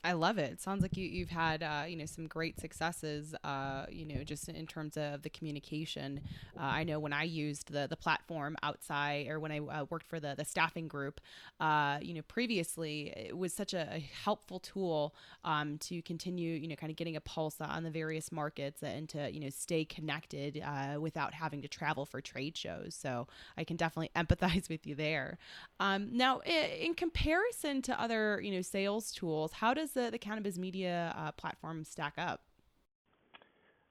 I 0.03 0.13
love 0.13 0.37
it. 0.37 0.53
It 0.53 0.61
sounds 0.61 0.81
like 0.81 0.95
you 0.95 1.05
you've 1.05 1.29
had 1.29 1.61
uh, 1.61 1.83
you 1.85 1.97
know 1.97 2.05
some 2.05 2.27
great 2.27 2.59
successes. 2.59 3.35
Uh, 3.43 3.85
you 3.89 4.05
know, 4.05 4.23
just 4.23 4.47
in 4.47 4.65
terms 4.65 4.95
of 4.95 5.23
the 5.23 5.29
communication. 5.29 6.21
Uh, 6.57 6.63
I 6.63 6.83
know 6.85 6.99
when 6.99 7.11
I 7.11 7.23
used 7.23 7.71
the 7.71 7.85
the 7.87 7.97
platform 7.97 8.55
outside, 8.63 9.27
or 9.27 9.39
when 9.39 9.51
I 9.51 9.59
uh, 9.59 9.85
worked 9.89 10.07
for 10.07 10.19
the 10.19 10.35
the 10.37 10.45
staffing 10.45 10.87
group, 10.87 11.19
uh, 11.59 11.99
you 12.01 12.13
know, 12.13 12.21
previously 12.21 13.13
it 13.15 13.37
was 13.37 13.53
such 13.53 13.73
a, 13.73 13.89
a 13.95 13.99
helpful 14.23 14.59
tool 14.59 15.13
um, 15.43 15.77
to 15.79 16.01
continue 16.03 16.53
you 16.53 16.69
know 16.69 16.75
kind 16.75 16.91
of 16.91 16.95
getting 16.95 17.17
a 17.17 17.21
pulse 17.21 17.57
on 17.59 17.83
the 17.83 17.91
various 17.91 18.31
markets 18.31 18.81
and 18.81 19.09
to 19.09 19.29
you 19.31 19.41
know 19.41 19.49
stay 19.49 19.83
connected 19.83 20.63
uh, 20.65 20.99
without 20.99 21.33
having 21.33 21.61
to 21.61 21.67
travel 21.67 22.05
for 22.05 22.21
trade 22.21 22.55
shows. 22.55 22.95
So 22.95 23.27
I 23.57 23.65
can 23.65 23.75
definitely 23.75 24.11
empathize 24.15 24.69
with 24.69 24.87
you 24.87 24.95
there. 24.95 25.37
Um, 25.81 26.09
now, 26.13 26.39
in 26.39 26.93
comparison 26.93 27.81
to 27.81 28.01
other 28.01 28.39
you 28.41 28.51
know 28.51 28.61
sales 28.61 29.11
tools, 29.11 29.51
how 29.51 29.73
does 29.73 29.88
does 29.93 30.05
the, 30.05 30.11
the 30.11 30.19
Cannabiz 30.19 30.57
Media 30.57 31.13
uh, 31.17 31.31
platform 31.31 31.83
stack 31.83 32.13
up? 32.17 32.41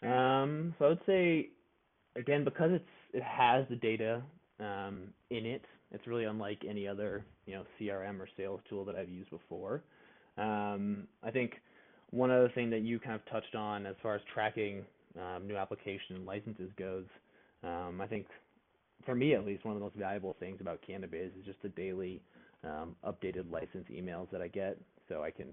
Um, 0.03 0.75
so 0.79 0.85
I 0.85 0.89
would 0.89 1.01
say, 1.07 1.49
again, 2.17 2.45
because 2.45 2.71
it's 2.73 2.85
it 3.13 3.23
has 3.23 3.65
the 3.71 3.77
data 3.77 4.23
um, 4.61 5.09
in 5.31 5.47
it, 5.47 5.63
it's 5.91 6.07
really 6.07 6.25
unlike 6.25 6.63
any 6.69 6.87
other 6.87 7.25
you 7.47 7.55
know 7.55 7.65
CRM 7.81 8.21
or 8.21 8.29
sales 8.37 8.61
tool 8.69 8.85
that 8.85 8.97
I've 8.97 9.09
used 9.09 9.31
before. 9.31 9.83
Um, 10.37 11.09
I 11.23 11.31
think 11.31 11.55
one 12.11 12.31
other 12.31 12.51
thing 12.55 12.71
that 12.71 12.83
you 12.83 13.01
kind 13.01 13.15
of 13.15 13.25
touched 13.31 13.55
on 13.55 13.87
as 13.87 13.97
far 14.03 14.15
as 14.15 14.21
tracking 14.33 14.85
um, 15.19 15.47
new 15.47 15.57
application 15.57 16.17
and 16.17 16.27
licenses 16.27 16.71
goes, 16.79 17.05
um, 17.65 18.01
I 18.01 18.07
think 18.07 18.27
for 19.05 19.15
me 19.15 19.35
at 19.35 19.45
least, 19.45 19.65
one 19.65 19.75
of 19.75 19.81
the 19.81 19.85
most 19.85 19.97
valuable 19.97 20.37
things 20.39 20.61
about 20.61 20.81
Cannabiz 20.89 21.29
is 21.39 21.45
just 21.45 21.61
the 21.63 21.71
daily 21.71 22.21
um, 22.63 22.95
updated 23.07 23.51
license 23.51 23.87
emails 23.91 24.31
that 24.31 24.43
I 24.43 24.49
get, 24.49 24.79
so 25.09 25.23
I 25.23 25.31
can 25.31 25.49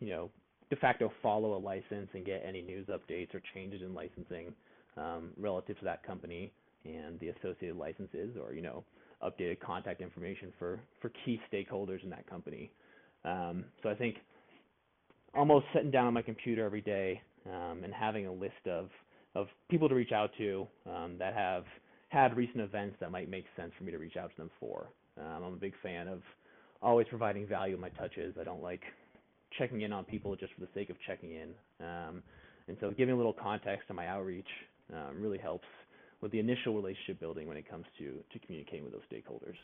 you 0.00 0.08
know, 0.08 0.30
de 0.70 0.76
facto 0.76 1.12
follow 1.22 1.56
a 1.56 1.58
license 1.58 2.08
and 2.14 2.24
get 2.24 2.42
any 2.46 2.62
news 2.62 2.86
updates 2.88 3.34
or 3.34 3.42
changes 3.54 3.82
in 3.82 3.94
licensing 3.94 4.52
um, 4.96 5.30
relative 5.36 5.78
to 5.78 5.84
that 5.84 6.02
company 6.04 6.52
and 6.84 7.18
the 7.20 7.28
associated 7.28 7.76
licenses 7.76 8.36
or, 8.40 8.54
you 8.54 8.62
know, 8.62 8.84
updated 9.22 9.60
contact 9.60 10.00
information 10.00 10.52
for, 10.58 10.80
for 11.00 11.10
key 11.24 11.40
stakeholders 11.52 12.02
in 12.02 12.10
that 12.10 12.28
company. 12.28 12.70
Um, 13.24 13.64
so 13.82 13.90
I 13.90 13.94
think 13.94 14.16
almost 15.34 15.66
sitting 15.74 15.90
down 15.90 16.06
on 16.06 16.14
my 16.14 16.22
computer 16.22 16.64
every 16.64 16.80
day 16.80 17.20
um, 17.46 17.82
and 17.84 17.92
having 17.92 18.26
a 18.26 18.32
list 18.32 18.66
of, 18.66 18.88
of 19.34 19.46
people 19.68 19.88
to 19.88 19.94
reach 19.94 20.12
out 20.12 20.30
to 20.38 20.66
um, 20.86 21.16
that 21.18 21.34
have 21.34 21.64
had 22.08 22.36
recent 22.36 22.60
events 22.60 22.96
that 23.00 23.10
might 23.10 23.28
make 23.28 23.44
sense 23.56 23.72
for 23.76 23.84
me 23.84 23.92
to 23.92 23.98
reach 23.98 24.16
out 24.16 24.30
to 24.30 24.36
them 24.36 24.50
for. 24.58 24.88
Um, 25.18 25.44
I'm 25.44 25.52
a 25.52 25.56
big 25.56 25.74
fan 25.82 26.08
of 26.08 26.22
always 26.82 27.06
providing 27.08 27.46
value 27.46 27.74
in 27.74 27.80
my 27.80 27.90
touches. 27.90 28.34
I 28.40 28.44
don't 28.44 28.62
like 28.62 28.82
checking 29.60 29.82
in 29.82 29.92
on 29.92 30.04
people 30.04 30.34
just 30.34 30.52
for 30.54 30.60
the 30.60 30.68
sake 30.74 30.90
of 30.90 30.96
checking 31.06 31.32
in. 31.32 31.50
Um, 31.80 32.22
and 32.68 32.76
so 32.80 32.90
giving 32.90 33.14
a 33.14 33.16
little 33.16 33.34
context 33.34 33.88
to 33.88 33.94
my 33.94 34.06
outreach 34.06 34.46
um, 34.92 35.20
really 35.20 35.38
helps 35.38 35.66
with 36.20 36.32
the 36.32 36.38
initial 36.38 36.74
relationship 36.74 37.20
building 37.20 37.46
when 37.46 37.56
it 37.56 37.68
comes 37.68 37.84
to 37.98 38.22
to 38.32 38.46
communicating 38.46 38.84
with 38.84 38.92
those 38.92 39.02
stakeholders. 39.12 39.56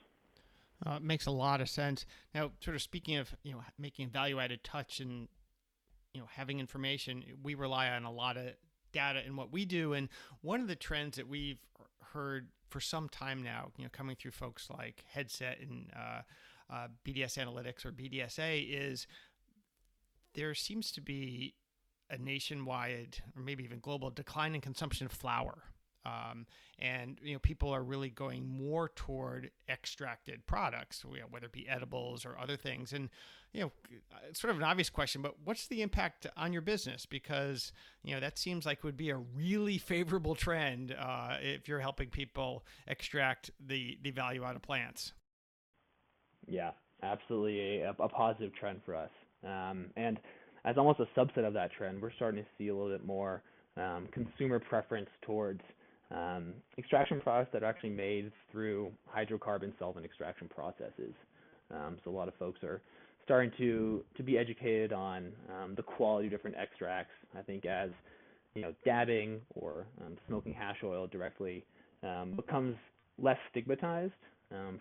Uh, 0.87 0.97
it 0.97 1.03
makes 1.03 1.27
a 1.27 1.31
lot 1.31 1.61
of 1.61 1.69
sense. 1.69 2.05
Now, 2.35 2.51
sort 2.61 2.77
of 2.77 2.83
speaking 2.83 3.17
of 3.17 3.35
you 3.43 3.53
know 3.53 3.63
making 3.79 4.11
value 4.11 4.39
added 4.39 4.63
touch 4.63 5.01
and 5.01 5.29
you 6.13 6.21
know 6.21 6.29
having 6.31 6.61
information, 6.61 7.25
we 7.43 7.55
rely 7.55 7.89
on 7.89 8.05
a 8.05 8.13
lot 8.13 8.37
of 8.37 8.49
data 8.93 9.23
in 9.27 9.37
what 9.37 9.53
we 9.53 9.65
do. 9.65 9.93
And 9.93 10.09
one 10.43 10.61
of 10.61 10.69
the 10.69 10.77
trends 10.77 11.17
that 11.17 11.29
we've 11.29 11.59
heard 12.13 12.49
for 12.69 12.81
some 12.81 13.09
time 13.09 13.43
now, 13.43 13.71
you 13.77 13.85
know, 13.85 13.91
coming 13.93 14.17
through 14.17 14.33
folks 14.33 14.69
like 14.71 15.05
Headset 15.13 15.59
and 15.61 15.91
uh, 15.95 16.23
uh, 16.73 16.89
BDS 17.05 17.39
Analytics 17.39 17.85
or 17.85 17.93
BDSA, 17.93 18.67
is 18.69 19.07
there 20.37 20.55
seems 20.55 20.93
to 20.93 21.01
be 21.01 21.55
a 22.11 22.19
nationwide 22.19 23.19
or 23.37 23.43
maybe 23.43 23.65
even 23.65 23.81
global 23.81 24.11
decline 24.11 24.55
in 24.55 24.61
consumption 24.61 25.07
of 25.07 25.13
flower. 25.13 25.65
um, 26.07 26.47
and 26.79 27.19
you 27.23 27.33
know 27.33 27.39
people 27.39 27.71
are 27.71 27.83
really 27.83 28.11
going 28.11 28.47
more 28.47 28.91
toward 28.95 29.51
extracted 29.69 30.47
products, 30.47 31.05
you 31.11 31.21
know, 31.21 31.27
whether 31.31 31.47
it 31.47 31.53
be 31.53 31.69
edibles 31.69 32.25
or 32.25 32.39
other 32.39 32.57
things. 32.57 32.93
And 32.93 33.09
you 33.53 33.63
know, 33.63 33.73
it's 34.29 34.41
sort 34.41 34.51
of 34.51 34.59
an 34.59 34.65
obvious 34.65 34.91
question, 34.91 35.23
but 35.23 35.35
what's 35.45 35.67
the 35.69 35.81
impact 35.83 36.27
on 36.37 36.53
your 36.53 36.63
business? 36.63 37.07
Because 37.07 37.73
you 38.05 38.15
know 38.15 38.21
that 38.21 38.39
seems 38.39 38.67
like 38.67 38.85
would 38.85 38.97
be 38.97 39.11
a 39.11 39.17
really 39.17 39.79
favorable 39.93 40.35
trend 40.35 40.95
uh, 40.99 41.39
if 41.41 41.67
you're 41.67 41.81
helping 41.81 42.09
people 42.11 42.65
extract 42.87 43.51
the 43.65 43.99
the 44.03 44.11
value 44.11 44.45
out 44.45 44.55
of 44.57 44.63
plants. 44.63 45.13
Yeah, 46.47 46.73
absolutely 47.03 47.81
a, 47.81 47.91
a 47.99 48.09
positive 48.09 48.55
trend 48.55 48.83
for 48.85 48.95
us. 48.95 49.11
Um, 49.47 49.87
and 49.97 50.19
as 50.65 50.77
almost 50.77 51.01
a 51.01 51.07
subset 51.19 51.47
of 51.47 51.55
that 51.55 51.71
trend, 51.73 52.03
we're 52.03 52.13
starting 52.13 52.43
to 52.43 52.49
see 52.59 52.69
a 52.69 52.75
little 52.75 52.91
bit 52.91 53.07
more 53.07 53.43
um, 53.77 54.09
consumer 54.13 54.59
preference 54.59 55.09
towards 55.23 55.61
um, 56.11 56.55
extraction 56.79 57.21
products 57.21 57.51
that 57.53 57.63
are 57.63 57.67
actually 57.67 57.91
made 57.91 58.33
through 58.51 58.91
hydrocarbon 59.15 59.73
solvent 59.79 60.05
extraction 60.05 60.49
processes. 60.49 61.15
Um, 61.73 61.99
so 62.05 62.11
a 62.11 62.13
lot 62.13 62.29
of 62.29 62.35
folks 62.35 62.63
are 62.63 62.81
starting 63.25 63.51
to 63.59 64.05
to 64.17 64.23
be 64.23 64.39
educated 64.39 64.93
on 64.93 65.33
um, 65.51 65.75
the 65.75 65.83
quality 65.83 66.27
of 66.29 66.33
different 66.33 66.57
extracts. 66.57 67.11
I 67.37 67.43
think 67.43 67.67
as 67.67 67.91
you 68.55 68.63
know, 68.63 68.73
dabbing 68.85 69.41
or 69.55 69.87
um, 70.05 70.17
smoking 70.29 70.55
hash 70.55 70.79
oil 70.83 71.07
directly 71.07 71.65
becomes 72.37 72.77
less 73.19 73.37
stigmatized. 73.51 74.13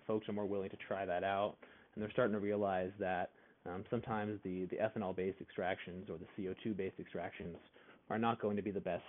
folks 0.06 0.30
are 0.30 0.34
more 0.34 0.46
willing 0.46 0.70
to 0.70 0.78
try 0.88 1.06
that 1.06 1.24
out, 1.24 1.56
and 1.94 2.04
they're 2.04 2.12
starting 2.12 2.34
to 2.34 2.40
realize 2.40 2.92
that 3.00 3.32
sometimes 3.90 4.40
the 4.44 4.66
the 4.66 4.78
ethanol-based 4.78 5.40
extractions 5.42 6.10
or 6.10 6.18
the 6.18 6.44
CO2-based 6.44 7.00
extractions 7.00 7.58
are 8.10 8.20
not 8.20 8.42
going 8.42 8.56
to 8.56 8.62
be 8.62 8.72
the 8.72 8.80
best 8.80 9.04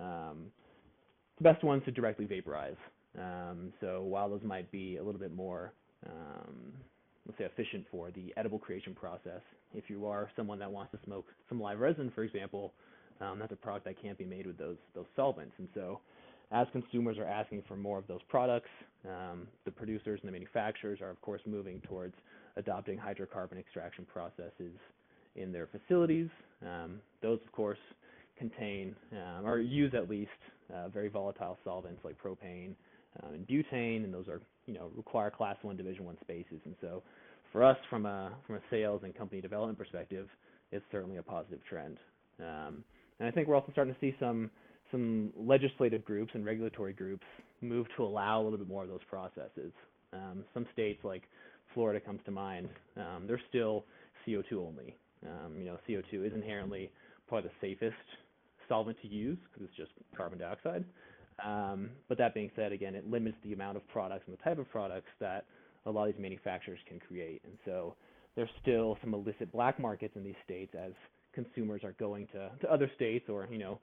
um, 0.00 0.46
the 1.38 1.44
best 1.44 1.62
ones 1.64 1.82
to 1.84 1.90
directly 1.90 2.26
vaporize. 2.26 2.76
Um, 3.18 3.72
so 3.80 4.02
while 4.02 4.28
those 4.28 4.42
might 4.42 4.70
be 4.70 4.98
a 4.98 5.02
little 5.02 5.20
bit 5.20 5.34
more 5.34 5.72
um, 6.06 6.72
let's 7.26 7.38
say 7.38 7.44
efficient 7.44 7.86
for 7.90 8.10
the 8.10 8.32
edible 8.36 8.58
creation 8.58 8.94
process, 8.94 9.42
if 9.74 9.88
you 9.88 10.06
are 10.06 10.30
someone 10.36 10.58
that 10.58 10.70
wants 10.70 10.92
to 10.92 10.98
smoke 11.04 11.26
some 11.48 11.60
live 11.60 11.78
resin, 11.78 12.10
for 12.14 12.24
example, 12.24 12.72
um, 13.20 13.38
that's 13.38 13.52
a 13.52 13.56
product 13.56 13.84
that 13.84 14.00
can't 14.00 14.18
be 14.18 14.24
made 14.24 14.46
with 14.46 14.58
those 14.58 14.78
those 14.94 15.06
solvents. 15.14 15.52
And 15.58 15.68
so 15.74 16.00
as 16.52 16.66
consumers 16.72 17.18
are 17.18 17.24
asking 17.24 17.62
for 17.68 17.76
more 17.76 17.98
of 17.98 18.06
those 18.06 18.20
products, 18.28 18.70
um, 19.06 19.46
the 19.64 19.70
producers 19.70 20.20
and 20.22 20.28
the 20.28 20.32
manufacturers 20.32 21.00
are 21.00 21.10
of 21.10 21.20
course 21.20 21.40
moving 21.46 21.80
towards 21.82 22.14
adopting 22.56 22.98
hydrocarbon 22.98 23.58
extraction 23.58 24.04
processes 24.12 24.72
in 25.36 25.52
their 25.52 25.68
facilities. 25.68 26.28
Um, 26.62 27.00
those, 27.22 27.38
of 27.46 27.52
course, 27.52 27.78
contain 28.36 28.94
um, 29.12 29.46
or 29.46 29.58
use 29.58 29.92
at 29.94 30.08
least 30.08 30.30
uh, 30.74 30.88
very 30.88 31.08
volatile 31.08 31.58
solvents 31.64 32.00
like 32.04 32.16
propane 32.22 32.74
um, 33.22 33.34
and 33.34 33.46
butane, 33.46 34.04
and 34.04 34.12
those 34.12 34.28
are 34.28 34.40
you 34.66 34.74
know 34.74 34.90
require 34.96 35.30
class 35.30 35.56
one 35.62 35.76
division 35.76 36.04
one 36.04 36.16
spaces. 36.20 36.60
And 36.64 36.74
so, 36.80 37.02
for 37.52 37.62
us 37.62 37.76
from 37.88 38.06
a 38.06 38.32
from 38.46 38.56
a 38.56 38.60
sales 38.70 39.02
and 39.04 39.14
company 39.14 39.40
development 39.40 39.78
perspective, 39.78 40.28
it's 40.72 40.84
certainly 40.90 41.18
a 41.18 41.22
positive 41.22 41.60
trend. 41.68 41.98
Um, 42.40 42.84
and 43.18 43.28
I 43.28 43.30
think 43.30 43.48
we're 43.48 43.54
also 43.54 43.70
starting 43.72 43.94
to 43.94 44.00
see 44.00 44.16
some 44.18 44.50
some 44.90 45.32
legislative 45.36 46.04
groups 46.04 46.32
and 46.34 46.44
regulatory 46.44 46.92
groups 46.92 47.24
move 47.60 47.86
to 47.96 48.04
allow 48.04 48.40
a 48.40 48.42
little 48.42 48.58
bit 48.58 48.68
more 48.68 48.82
of 48.82 48.88
those 48.88 49.04
processes. 49.08 49.72
Um, 50.12 50.44
some 50.54 50.66
states 50.72 51.00
like 51.04 51.22
Florida 51.74 52.00
comes 52.00 52.20
to 52.24 52.30
mind. 52.30 52.68
Um, 52.96 53.24
they're 53.26 53.40
still 53.48 53.84
CO2 54.26 54.52
only. 54.54 54.96
Um, 55.24 55.58
you 55.58 55.66
know, 55.66 55.76
CO2 55.88 56.26
is 56.26 56.32
inherently 56.34 56.90
probably 57.28 57.50
the 57.50 57.66
safest 57.66 57.96
solvent 58.68 58.96
to 59.02 59.08
use 59.08 59.38
because 59.50 59.68
it's 59.68 59.76
just 59.76 59.90
carbon 60.16 60.38
dioxide. 60.38 60.84
Um, 61.44 61.90
but 62.08 62.18
that 62.18 62.34
being 62.34 62.50
said, 62.56 62.72
again, 62.72 62.94
it 62.94 63.10
limits 63.10 63.36
the 63.44 63.52
amount 63.52 63.76
of 63.76 63.86
products 63.88 64.24
and 64.26 64.36
the 64.36 64.42
type 64.42 64.58
of 64.58 64.70
products 64.70 65.08
that 65.20 65.46
a 65.86 65.90
lot 65.90 66.08
of 66.08 66.14
these 66.14 66.22
manufacturers 66.22 66.78
can 66.88 66.98
create. 67.00 67.42
And 67.44 67.54
so 67.64 67.94
there's 68.36 68.50
still 68.62 68.98
some 69.00 69.14
illicit 69.14 69.50
black 69.52 69.78
markets 69.78 70.14
in 70.16 70.24
these 70.24 70.34
states 70.44 70.74
as 70.78 70.92
consumers 71.34 71.82
are 71.84 71.92
going 71.92 72.26
to, 72.28 72.50
to 72.60 72.72
other 72.72 72.90
states 72.96 73.28
or, 73.28 73.48
you 73.50 73.58
know, 73.58 73.78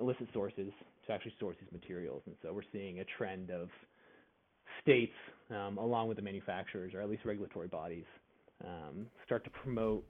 illicit 0.00 0.28
sources 0.32 0.72
to 1.06 1.12
actually 1.12 1.34
source 1.40 1.56
these 1.60 1.72
materials. 1.72 2.22
And 2.26 2.34
so 2.42 2.52
we're 2.52 2.62
seeing 2.72 3.00
a 3.00 3.04
trend 3.16 3.50
of 3.50 3.68
states, 4.82 5.14
um, 5.50 5.78
along 5.78 6.08
with 6.08 6.16
the 6.16 6.22
manufacturers 6.22 6.94
or 6.94 7.00
at 7.00 7.10
least 7.10 7.24
regulatory 7.24 7.68
bodies, 7.68 8.04
um, 8.64 9.06
start 9.24 9.44
to 9.44 9.50
promote 9.50 10.04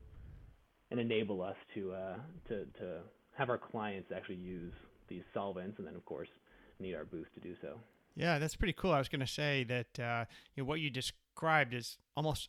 and 0.90 0.98
enable 0.98 1.42
us 1.42 1.56
to, 1.74 1.92
uh, 1.92 2.16
to, 2.48 2.64
to 2.78 3.00
have 3.36 3.50
our 3.50 3.58
clients 3.58 4.10
actually 4.14 4.36
use 4.36 4.72
these 5.08 5.22
solvents, 5.32 5.78
and 5.78 5.86
then 5.86 5.94
of 5.94 6.04
course 6.04 6.28
need 6.80 6.94
our 6.94 7.04
booth 7.04 7.26
to 7.34 7.40
do 7.40 7.54
so. 7.60 7.78
Yeah, 8.14 8.38
that's 8.38 8.56
pretty 8.56 8.72
cool. 8.72 8.92
I 8.92 8.98
was 8.98 9.08
going 9.08 9.20
to 9.20 9.26
say 9.26 9.64
that 9.64 9.98
uh, 9.98 10.24
you 10.54 10.62
know, 10.62 10.68
what 10.68 10.80
you 10.80 10.90
described 10.90 11.72
is 11.72 11.98
almost 12.16 12.48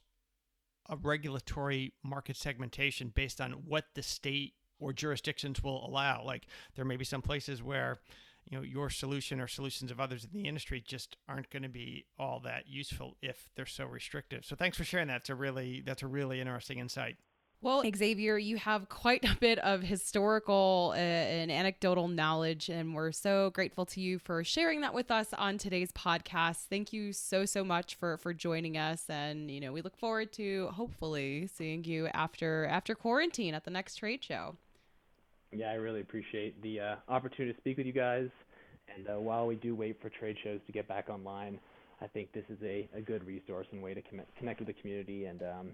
a 0.89 0.95
regulatory 0.95 1.93
market 2.04 2.36
segmentation 2.36 3.12
based 3.13 3.39
on 3.39 3.52
what 3.52 3.86
the 3.93 4.02
state 4.02 4.54
or 4.79 4.93
jurisdictions 4.93 5.63
will 5.63 5.85
allow. 5.85 6.23
Like 6.23 6.47
there 6.75 6.85
may 6.85 6.97
be 6.97 7.05
some 7.05 7.21
places 7.21 7.61
where 7.61 7.97
you 8.49 8.57
know 8.57 8.63
your 8.63 8.89
solution 8.89 9.39
or 9.39 9.47
solutions 9.47 9.91
of 9.91 9.99
others 9.99 10.25
in 10.25 10.41
the 10.41 10.47
industry 10.47 10.83
just 10.85 11.17
aren't 11.27 11.49
going 11.49 11.63
to 11.63 11.69
be 11.69 12.05
all 12.17 12.39
that 12.41 12.67
useful 12.67 13.15
if 13.21 13.49
they're 13.55 13.65
so 13.65 13.85
restrictive. 13.85 14.45
So 14.45 14.55
thanks 14.55 14.77
for 14.77 14.83
sharing 14.83 15.07
that. 15.07 15.21
It's 15.21 15.29
a 15.29 15.35
really 15.35 15.81
that's 15.85 16.03
a 16.03 16.07
really 16.07 16.39
interesting 16.39 16.79
insight. 16.79 17.17
Well, 17.61 17.83
Xavier, 17.93 18.37
you 18.37 18.55
have 18.55 18.87
quite 18.87 19.25
a 19.25 19.35
bit 19.37 19.59
of 19.59 19.81
historical 19.81 20.93
uh, 20.95 20.97
and 20.97 21.51
anecdotal 21.51 22.07
knowledge, 22.07 22.69
and 22.69 22.95
we're 22.95 23.11
so 23.11 23.49
grateful 23.49 23.85
to 23.87 23.99
you 23.99 24.17
for 24.17 24.45
sharing 24.45 24.79
that 24.81 24.93
with 24.93 25.11
us 25.11 25.33
on 25.33 25.57
today's 25.57 25.91
podcast. 25.91 26.67
Thank 26.69 26.93
you 26.93 27.11
so 27.11 27.45
so 27.45 27.65
much 27.65 27.95
for 27.95 28.17
for 28.17 28.33
joining 28.33 28.77
us, 28.77 29.03
and 29.09 29.51
you 29.51 29.59
know 29.59 29.73
we 29.73 29.81
look 29.81 29.97
forward 29.97 30.31
to 30.33 30.69
hopefully 30.73 31.47
seeing 31.53 31.83
you 31.83 32.07
after 32.07 32.65
after 32.65 32.95
quarantine 32.95 33.53
at 33.53 33.65
the 33.65 33.71
next 33.71 33.95
trade 33.95 34.23
show. 34.23 34.55
Yeah, 35.51 35.71
I 35.71 35.75
really 35.75 36.01
appreciate 36.01 36.62
the 36.62 36.79
uh, 36.79 36.95
opportunity 37.07 37.53
to 37.53 37.59
speak 37.59 37.77
with 37.77 37.88
you 37.88 37.93
guys, 37.93 38.29
and 38.95 39.07
uh, 39.09 39.19
while 39.19 39.47
we 39.47 39.55
do 39.55 39.75
wait 39.75 39.99
for 40.01 40.09
trade 40.09 40.38
shows 40.43 40.59
to 40.67 40.71
get 40.71 40.88
back 40.88 41.09
online, 41.09 41.59
I 42.01 42.07
think 42.07 42.31
this 42.33 42.45
is 42.49 42.57
a, 42.63 42.88
a 42.95 43.01
good 43.01 43.25
resource 43.25 43.67
and 43.71 43.81
way 43.81 43.93
to 43.93 44.01
com- 44.01 44.21
connect 44.38 44.59
with 44.59 44.67
the 44.67 44.73
community 44.73 45.25
and. 45.25 45.41
Um, 45.41 45.71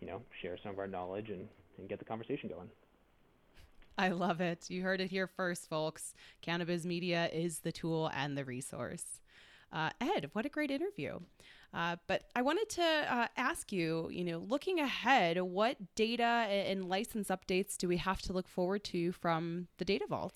you 0.00 0.06
know, 0.06 0.22
share 0.42 0.56
some 0.62 0.72
of 0.72 0.78
our 0.78 0.86
knowledge 0.86 1.28
and, 1.30 1.46
and 1.78 1.88
get 1.88 1.98
the 1.98 2.04
conversation 2.04 2.48
going. 2.48 2.68
I 3.96 4.10
love 4.10 4.40
it. 4.40 4.70
You 4.70 4.82
heard 4.82 5.00
it 5.00 5.10
here 5.10 5.26
first, 5.26 5.68
folks. 5.68 6.14
Cannabiz 6.46 6.84
Media 6.84 7.28
is 7.32 7.60
the 7.60 7.72
tool 7.72 8.10
and 8.14 8.38
the 8.38 8.44
resource. 8.44 9.20
Uh, 9.72 9.90
Ed, 10.00 10.30
what 10.32 10.46
a 10.46 10.48
great 10.48 10.70
interview. 10.70 11.18
Uh, 11.74 11.96
but 12.06 12.24
I 12.34 12.42
wanted 12.42 12.68
to 12.70 12.82
uh, 12.82 13.26
ask 13.36 13.72
you, 13.72 14.08
you 14.10 14.24
know, 14.24 14.38
looking 14.38 14.80
ahead, 14.80 15.40
what 15.40 15.76
data 15.94 16.22
and 16.24 16.88
license 16.88 17.28
updates 17.28 17.76
do 17.76 17.88
we 17.88 17.98
have 17.98 18.22
to 18.22 18.32
look 18.32 18.48
forward 18.48 18.84
to 18.84 19.12
from 19.12 19.68
the 19.76 19.84
Data 19.84 20.06
Vault? 20.08 20.34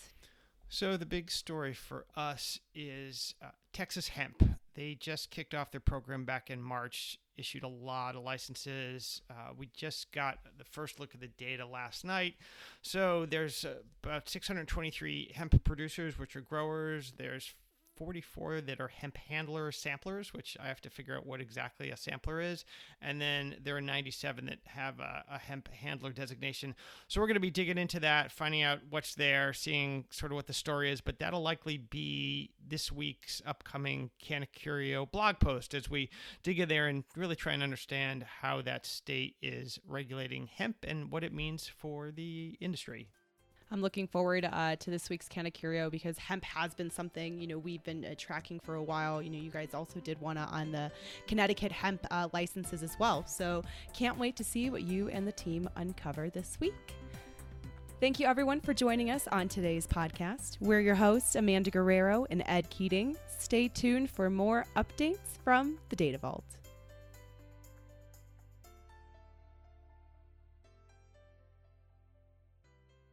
So 0.69 0.97
the 0.97 1.07
big 1.07 1.31
story 1.31 1.75
for 1.75 2.07
us 2.17 2.59
is 2.75 3.35
uh, 3.43 3.49
Texas 3.73 4.09
Hemp. 4.09 4.43
They 4.75 4.95
just 4.95 5.31
kicked 5.31 5.55
off 5.55 5.71
their 5.71 5.81
program 5.81 6.25
back 6.25 6.49
in 6.49 6.63
March, 6.63 7.19
issued 7.37 7.63
a 7.63 7.69
lot 7.69 8.17
of 8.17 8.23
licenses. 8.23 9.21
Uh, 9.29 9.53
we 9.57 9.69
just 9.77 10.13
got 10.13 10.39
the 10.57 10.65
first 10.65 10.99
look 10.99 11.15
at 11.15 11.21
the 11.21 11.29
data 11.29 11.67
last 11.67 12.07
night. 12.07 12.37
So 12.81 13.27
there's 13.27 13.67
uh, 13.67 13.75
about 14.03 14.31
623 14.31 15.33
hemp 15.35 15.63
producers, 15.63 16.19
which 16.19 16.37
are 16.37 16.41
growers. 16.41 17.13
There's 17.19 17.55
44 17.97 18.61
that 18.63 18.81
are 18.81 18.89
hemp 18.89 19.17
handler 19.17 19.71
samplers, 19.73 20.33
which 20.33 20.57
I 20.61 20.69
have 20.69 20.81
to 20.83 20.91
figure 20.91 21.17
out 21.17 21.27
what 21.27 21.41
exactly 21.41 21.91
a 21.91 21.97
sampler 21.97 22.41
is. 22.41 22.65
And 23.01 23.21
then 23.21 23.57
there 23.63 23.77
are 23.77 23.81
97 23.81 24.47
that 24.47 24.59
have 24.67 25.01
a, 25.01 25.25
a 25.31 25.39
hemp 25.39 25.69
handler 25.69 26.13
designation. 26.13 26.75
So 27.09 27.21
we're 27.21 27.27
going 27.27 27.35
to 27.35 27.41
be 27.41 27.51
digging 27.51 27.79
into 27.79 28.01
that, 28.01 28.33
finding 28.33 28.63
out 28.63 28.81
what's 28.91 29.15
there, 29.15 29.53
seeing 29.53 30.07
sort 30.11 30.33
of 30.33 30.37
what 30.37 30.47
the 30.47 30.53
story 30.53 30.91
is. 30.91 31.01
But 31.01 31.19
that'll 31.19 31.43
likely 31.43 31.77
be 31.77 32.51
this 32.67 32.91
week's 32.91 33.43
upcoming 33.47 34.11
Canna 34.19 34.47
Curio 34.47 35.07
blog 35.07 35.39
post 35.39 35.75
as 35.75 35.91
we 35.91 36.11
dig 36.43 36.61
in 36.61 36.69
there 36.69 36.89
and 36.89 37.05
really 37.17 37.37
try 37.37 37.53
and 37.53 37.63
understand 37.63 38.25
how 38.41 38.63
that 38.63 38.87
state 38.87 39.37
is 39.43 39.79
regulating 39.87 40.47
hemp 40.47 40.77
and 40.87 41.11
what 41.11 41.25
it 41.25 41.33
means 41.33 41.69
for 41.69 42.11
the 42.11 42.57
industry. 42.61 43.09
I'm 43.73 43.81
looking 43.81 44.07
forward 44.07 44.47
uh, 44.53 44.77
to 44.77 44.91
this 44.91 45.09
week's 45.09 45.29
Canna 45.29 45.51
Curio 45.51 45.89
because 45.89 46.19
hemp 46.19 46.45
has 46.45 46.75
been 46.75 46.91
something 46.91 47.41
you 47.41 47.47
know 47.47 47.57
we've 47.57 47.83
been 47.83 48.05
uh, 48.05 48.15
tracking 48.19 48.61
for 48.61 48.75
a 48.75 48.83
while. 48.83 49.23
You 49.23 49.31
know, 49.31 49.39
you 49.39 49.51
guys 49.51 49.73
also 49.73 49.99
did 50.01 50.21
one 50.21 50.37
on 50.37 50.73
the 50.73 50.93
Connecticut 51.27 51.73
hemp 51.73 52.07
uh, 52.11 52.29
licenses 52.35 52.83
as 52.83 52.99
well. 52.99 53.27
So 53.27 53.65
can't 53.95 54.19
wait 54.19 54.37
to 54.37 54.45
see 54.45 54.69
what 54.69 54.83
you 54.83 55.09
and 55.09 55.27
the 55.27 55.33
team 55.33 55.71
uncover 55.77 56.29
this 56.29 56.59
week. 56.61 56.95
Thank 57.99 58.21
you, 58.21 58.27
everyone, 58.27 58.61
for 58.61 58.75
joining 58.75 59.11
us 59.11 59.27
on 59.29 59.49
today's 59.49 59.87
podcast. 59.87 60.59
We're 60.61 60.81
your 60.81 60.97
hosts, 60.97 61.37
Amanda 61.37 61.71
Guerrero 61.71 62.27
and 62.31 62.43
Ed 62.47 62.69
Keating. 62.69 63.17
Stay 63.39 63.69
tuned 63.69 64.11
for 64.11 64.29
more 64.29 64.67
updates 64.77 65.39
from 65.45 65.79
the 65.89 65.97
Data 65.97 66.19
Vault. 66.19 66.45